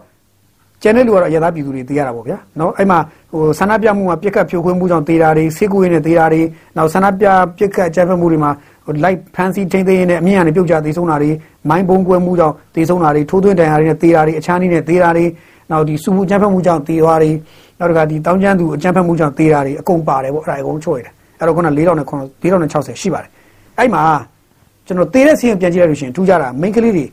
[0.83, 2.99] ကျန်တဲ့လူကတော့အရသာပြည်သူတွေသိရတာပေါ့ဗျာเนาะအဲ့မှာ
[3.33, 6.43] ဟိုဆန္ဒပြမှုမှာပြက်ခတ်ဖြိုခွင်းမှုကြောင့်တေးတာတွေဆေးကူရင်းနဲ့တေးတာတွေ
[6.77, 7.27] နောက်ဆန္ဒပြ
[7.59, 8.51] ပြက်ခတ်ကြမ်းဖက်မှုတွေမှာ
[9.04, 11.32] လိုက်ဖန်စီထိန်းသိမ်းရင်းနဲ့အမြင့်ရနေပြုတ်ကျသေးဆုံးတာတွေ
[11.70, 15.26] မိုင်းဘုံကွဲမှုကြောင့်သေဆုံးတာတွေထိုးသွင်းတန်ရာတွေနဲ့တေးတာတွေအချမ်းနည်းနဲ့တေးတာတွေ
[15.72, 17.32] နောက်ဒီစူမှုကြမ်းဖက်မှုကြောင့်တေးသွားတွေ
[17.80, 22.06] နောက်တစ်ခါဒီတောင်းကျမ်းသူအကြမ်းဖက်မှုကြောင့်တေးတာတွေအကုန်ပါတယ်ပေါ့အဲ့ဒါအကုန်ချွတ်ရတယ်အဲ့တော့ခုန4000နဲ့
[22.42, 23.30] 4060ရှိပါတယ်
[23.78, 24.04] အဲ့မှာ
[24.88, 27.06] ကျွန်တော်တေးတဲ့စီးရင်ပြန်ကြည့်လိုက်လို့ရှိရင်ထူးကြတာမိန်းကလေးတွေ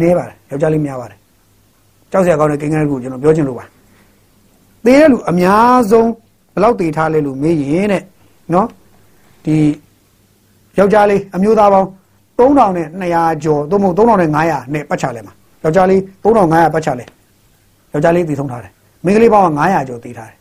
[0.00, 1.18] နဲပါတယ်ယောက်ျားလေးများပါတယ်
[2.10, 3.64] ကြောက်စရာကောင်းတဲ့ကိန်းကလေးကိုကျွန်တော်ပြောချင်လို့ပါ
[4.84, 6.08] သေတဲ့လူအများဆုံး
[6.54, 8.02] ဘယ်လောက်သေထားလဲလို့မေးရင်တဲ့
[8.54, 8.66] နော်
[9.44, 9.56] ဒီ
[10.78, 11.88] ယောက်ျားလေးအမျိုးသားပေါင်း
[12.38, 17.04] 3000နဲ့200ကျော်သို့မဟုတ်3000နဲ့900နဲ့ပတ်ချလဲမှာယောက်ျားလေး3500ပတ်ချလဲ
[17.92, 18.72] ယောက်ျားလေးသေဆုံးထားတယ်
[19.04, 20.36] မိန်းကလေးပေါင်း900ကျော်သေထားတယ်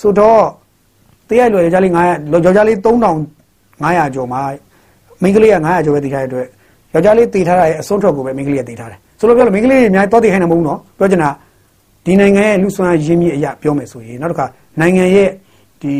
[0.00, 0.42] ဆိုတော့
[1.28, 4.40] သေရလို့ယောက်ျားလေး900ယောက်ျားလေး3500ကျော်မှာ
[5.22, 6.46] မိန်းကလေးက900ကျော်ပဲသေထားတဲ့အတွက်
[6.94, 11.30] ယောက်ျားလေးသေထားတာရဲ့အစွန်းထွက်ကိုပဲမိန်းကလေးကသေထားတယ်ဆိုတော့ပြောလို့မိန်းကလေးတွေအများကြီးတောသေခိုင်းနေမဟုတ်ဘူးနော်ပြောချင်တာ
[12.04, 14.46] ဒီနိုင်ငံရဲ့လူဆွမ်းရင်းမြစ်အရာပြောမယ်ဆိုရင်နောက်တစ်ခါ
[14.80, 15.28] နိုင်ငံရဲ့
[15.82, 15.94] ဒီ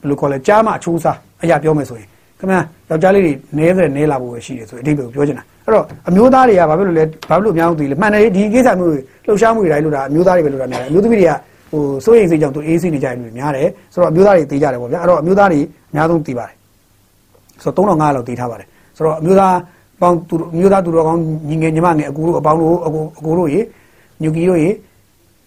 [0.00, 11.32] ဘယ်လိုခေါ်လဲကြားမအချိုးစား အရာပြောမယ်ဆိုရင်ခင်ဗျာယောက်ျားလေးတွေနဲတဲ့နဲလာဖို့ပဲရှိတယ်ဆိုအတိတ်ကိုပြောချင်တာအဲ့တော့အမျိုးသားတွေကဘာဖြစ်လို့လဲဘာဖြစ်လို့အများကြီးသိလဲမှန်တယ်ဒီကိစ္စမျိုးတွေလှုပ်ရှားမှုတွေတိုင်းလို့ဒါအမျိုးသားတွေပဲလို့တာများတယ်အမျိုးသမီးတွေက
[11.72, 16.56] ဟိုစိုးရိမ်စိတ်ကြောင့်သူအေးစိနေကြတယ်လို့များတယ်ဆိုတော့အမျိုးသားတွေသိကြတယ်ပေါ့ဗျာအဲ့တော့အမျိုးသားတွေအများဆုံးသိပါတယ်
[17.62, 19.56] ဆိုတော့3500လောက်သိထားပါတယ်ဆိုတော့အမျိုးသား
[20.00, 23.60] ပေါင်းသူအမျိုးသားသူတော်ကောင်းညီငယ်ညီမငယ်အကူတို့အပေါင်းတို့အကူအကူတို့ရေ
[24.22, 24.70] ညူကီတို့ရေ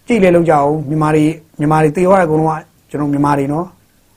[0.06, 1.24] ကြည့်လေလောက်ကြအောင်မြန်မာတွေ
[1.58, 3.66] မြန်မာတွေတေသွားတဲ့အကုန်လုံးကကျွန်တော်မြန်မာတွေနော်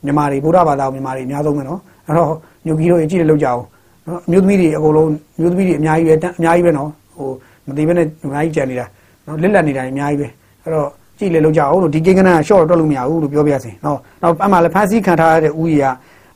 [0.04, 2.30] မြန်မာတွေဗုဒ္ဓဘာသာမြန်မာတွေအများဆုံးပဲနော်အဲ့တော့
[2.66, 3.62] ညူကီတို့ရေကြည့်လေလောက်ကြအောင်
[4.06, 7.28] နော်အမျိုးသမီးတွေအကုန်လုံးအမျိုးသမီးတွေအများကြီးပဲအများကြီးပဲနော်ဟို
[7.66, 8.86] မသိဘဲနဲ့အများကြီးကြံနေတာ
[9.26, 10.26] နော်လစ်လက်နေတာအများကြီးပဲ
[10.62, 10.88] အဲ့တော့
[11.18, 15.90] ကြည့်လေလောက်ကြအောင်လို့ဒီကိန်းကနန်းက short တော့လို့မရဘူးလို့ပြောပြစီနော်နောက်အမှလည်းဖန်စီခံထားရတဲ့ဥယျာ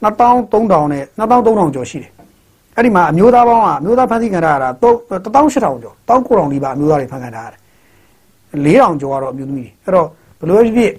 [0.04, 2.10] 2300နဲ့2300ကျော်ရှိတယ်
[2.76, 7.60] အဲ့ဒီမှာအမျိုးသားပေါင်းကအမျိုးသားဖန်စီခံထားရတာ18000ကျော်19000ဒီပါအမျိုးသားတွေဖန်ခံထားရတယ်
[8.64, 10.06] 4000ကျော်ကတော့အမျိုးသမီးတွေအဲ့တော့
[10.38, 10.92] ဘယ်လိုဖြစ်ဖြစ်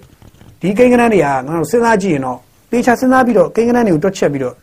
[0.60, 2.38] ဒီကိန်းကနန်းတွေကငါတို့စဉ်းစားကြည့်ရင်တော့
[2.70, 4.54] တေချာစဉ်းစားပြီးတော့ကိန်းကနန်းတွေကိုတွက်ချက်ပြီးတော့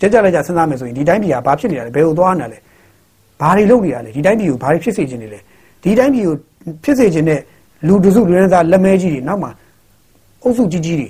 [0.00, 2.58] ကြက်ကြက်လက်ကြစဉ်းစားမယ်ဆိုရင်ဒီတိုင်းပြည်ကဘာဖြစ်နေတာလဲဘယ်လိုသွားနေတာလဲ
[3.40, 5.38] ဘာတွေလုပ်နေတာလဲဒီတိုင်းပြည်ကိုဘာတွေဖြစ်စေချင်နေလဲ
[5.82, 6.34] ဒီတိုင်းပြည်ကို
[6.84, 7.40] ဖြစ်စေချင်တဲ့
[7.86, 9.50] လူတစုလူရင်းသားလက်မဲကြီးတွေနောက်မှာ
[10.42, 11.08] အုပ်စုကြီးကြီးတွေ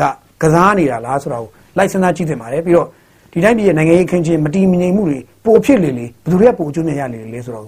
[0.00, 0.02] က
[0.42, 2.88] ကစားနေတာလားဆိုတာကိုလိုက်စဉ်းစားကြည့်သင့်ပါတယ်ပြီးတော့
[3.32, 7.66] ဒီတိုင်းပြည်ရဲ့နိုင်ငံရေးခင်းချင်းမတီးမငြိမ်မှုတွေပိုဖြစ်လေလေဘယ်သူတွေကပိုအကျိုးမြတ်ရလေလေဆိုတော့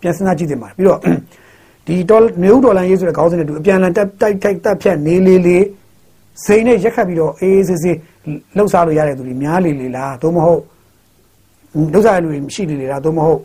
[0.00, 1.00] ပြန်စဉ်းစားကြည့်သင့်ပါတယ်ပြီးတော့
[1.86, 5.58] ဒီဒေါ်မျိုးဒေါ်လာရေးဆိုတဲ့ခေါင်းစဉ်နဲ့တူအပြန်လန်တက်တိုက်တိုက်တက်ဖြတ်နေလေလေ
[6.44, 7.96] စိန်နဲ့ရက်ခတ်ပြီးတော့အေးအေးဆေးဆေး
[8.56, 10.60] လှုပ်ရှားလို့ရတဲ့သူတွေများလေလေလားသို့မဟုတ်
[11.92, 13.40] လှုပ်ရှားရလူတွေရှိလေလေလားသို့မဟုတ်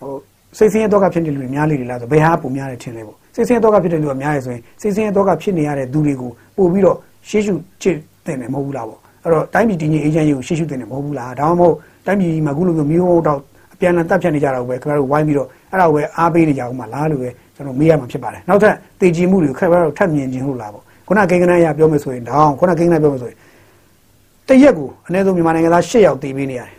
[0.00, 0.12] ဟို
[0.58, 6.96] စိတ်ဆင်းရဲတော့ကဖြစ်နေလူတွေများလေလေလားဆိုဘယ်ဟာပုံများတယ်ထင်လဲပေါ့စိတ်ဆင်းရဲတော့ကဖြစ်တဲ့လူကများရယ်ဆိုရင်စိတ်ဆင်းရဲတော့ကဖြစ်နေရတဲ့သူတွေကိုပို့ပြီးတော့
[7.28, 11.74] ရှေ့ရှုချစ်တဲ့တယ်မဟုတ်ဘူးလားပေါ့အဲ့တော့တိုင်းပြည်တည်ငြိမ်အေဂျင့်ရေးကိုရှေ့ရှုတဲ့တယ်မဟုတ်ဘူးလားဒါမှမဟုတ်
[12.06, 13.38] တိုင်းပြည်မှာခုလိုမျိုးမျိုးတော့
[13.74, 23.38] အပြန်အလှန်တပ်ဖြတ်နေကြတာကိုပဲခင်ဗျားတို့ဝိုင်းပြီးတော့အဲ့ဒါကိုပဲအားပေးနေကြအောင်မလားလို့ပဲကျွန်တော်မေးရမှာဖြစ်ပါတယ်နောက်ထပ်တည်ကြည်မှုတွေကိုခင်ဗျားတို့ထပ်မြင်ခြင်းလို့လားပေါ့ ခုနကိန်းကနန်းရပြောမယ်ဆိုရင်တောင်းခုနကိန်းကနန်းပြောမယ်ဆိုရင်
[24.48, 26.70] တရက်ကိုအနည်းဆုံးမြန်မာနိုင်ငံသား၈ယောက်တည်ပေးနေရတယ်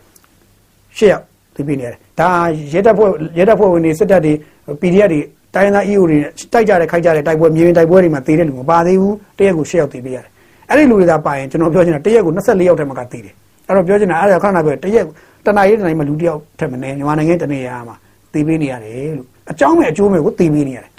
[0.98, 1.24] ၈ယောက်
[1.56, 2.28] တည်ပေးနေရတယ်ဒါ
[2.72, 4.32] ရဲတပ်ဖွဲ့ရဲတပ်ဖွဲ့ဝင်တွေစစ်တပ်တွေ
[4.80, 5.20] PDF တွေ
[5.54, 6.18] တိုင်းသား EU တွေ
[6.52, 10.30] တိုက်ကြတဲ့ခိုက်ကြတဲ့တိုက်ပွဲမြေပြင်တိုက်ပွဲတွေမှာတည်တဲ့လူမပါသေးဘူးတရက်ကို၈ယောက်တည်ပေးရတယ်
[10.70, 13.34] အဲ့ဒီလူတွေသာပါရင်ကျွန်တော်ပြောချင်တာတရက်ကို24ယောက်ထဲမှာကတည်တယ်
[13.66, 15.04] အဲ့တော့ပြောချင်တာအဲ့ဒါခဏပြောတရက်
[15.46, 17.96] တနင်္လာနေ့တိုင်းမှာလူတယောက်ထက်မနေမြန်မာနိုင်ငံတနေရာမှာ
[18.32, 20.90] တည်ပေးနေရတယ်လို့အကြောင်းမဲ့အကျိုးမဲ့ကိုတည်ပေးနေရတယ်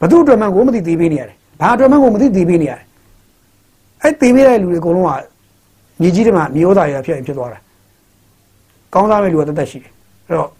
[0.00, 2.82] ဘသူအတွက်မှကိုမသိတည်ပေးနေရတယ် ဘာအတွက်မှကိုမသိတည်ပေးနေရတယ်
[4.02, 5.22] အဲ့တေးပေးတဲ့လူတွေအကုန်လုံးက
[6.00, 7.58] မြေကြီးတွေမှာမြေဩဇာရဖြစ်ဖြစ်သွားတာ
[8.94, 9.92] ကောင်းစားမဲ့လူကတသက်ရှိတယ်
[10.26, 10.50] အဲ့တော့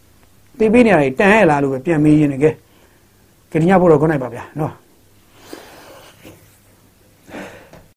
[0.59, 2.51] တေးပေးနေရတယ်တန်ရဲ့လားလို့ပဲပြန်မေးရင်းနေကဲ
[3.51, 4.72] ကြညဖို့တော့ခေါနိုင်ပါဗျာနော်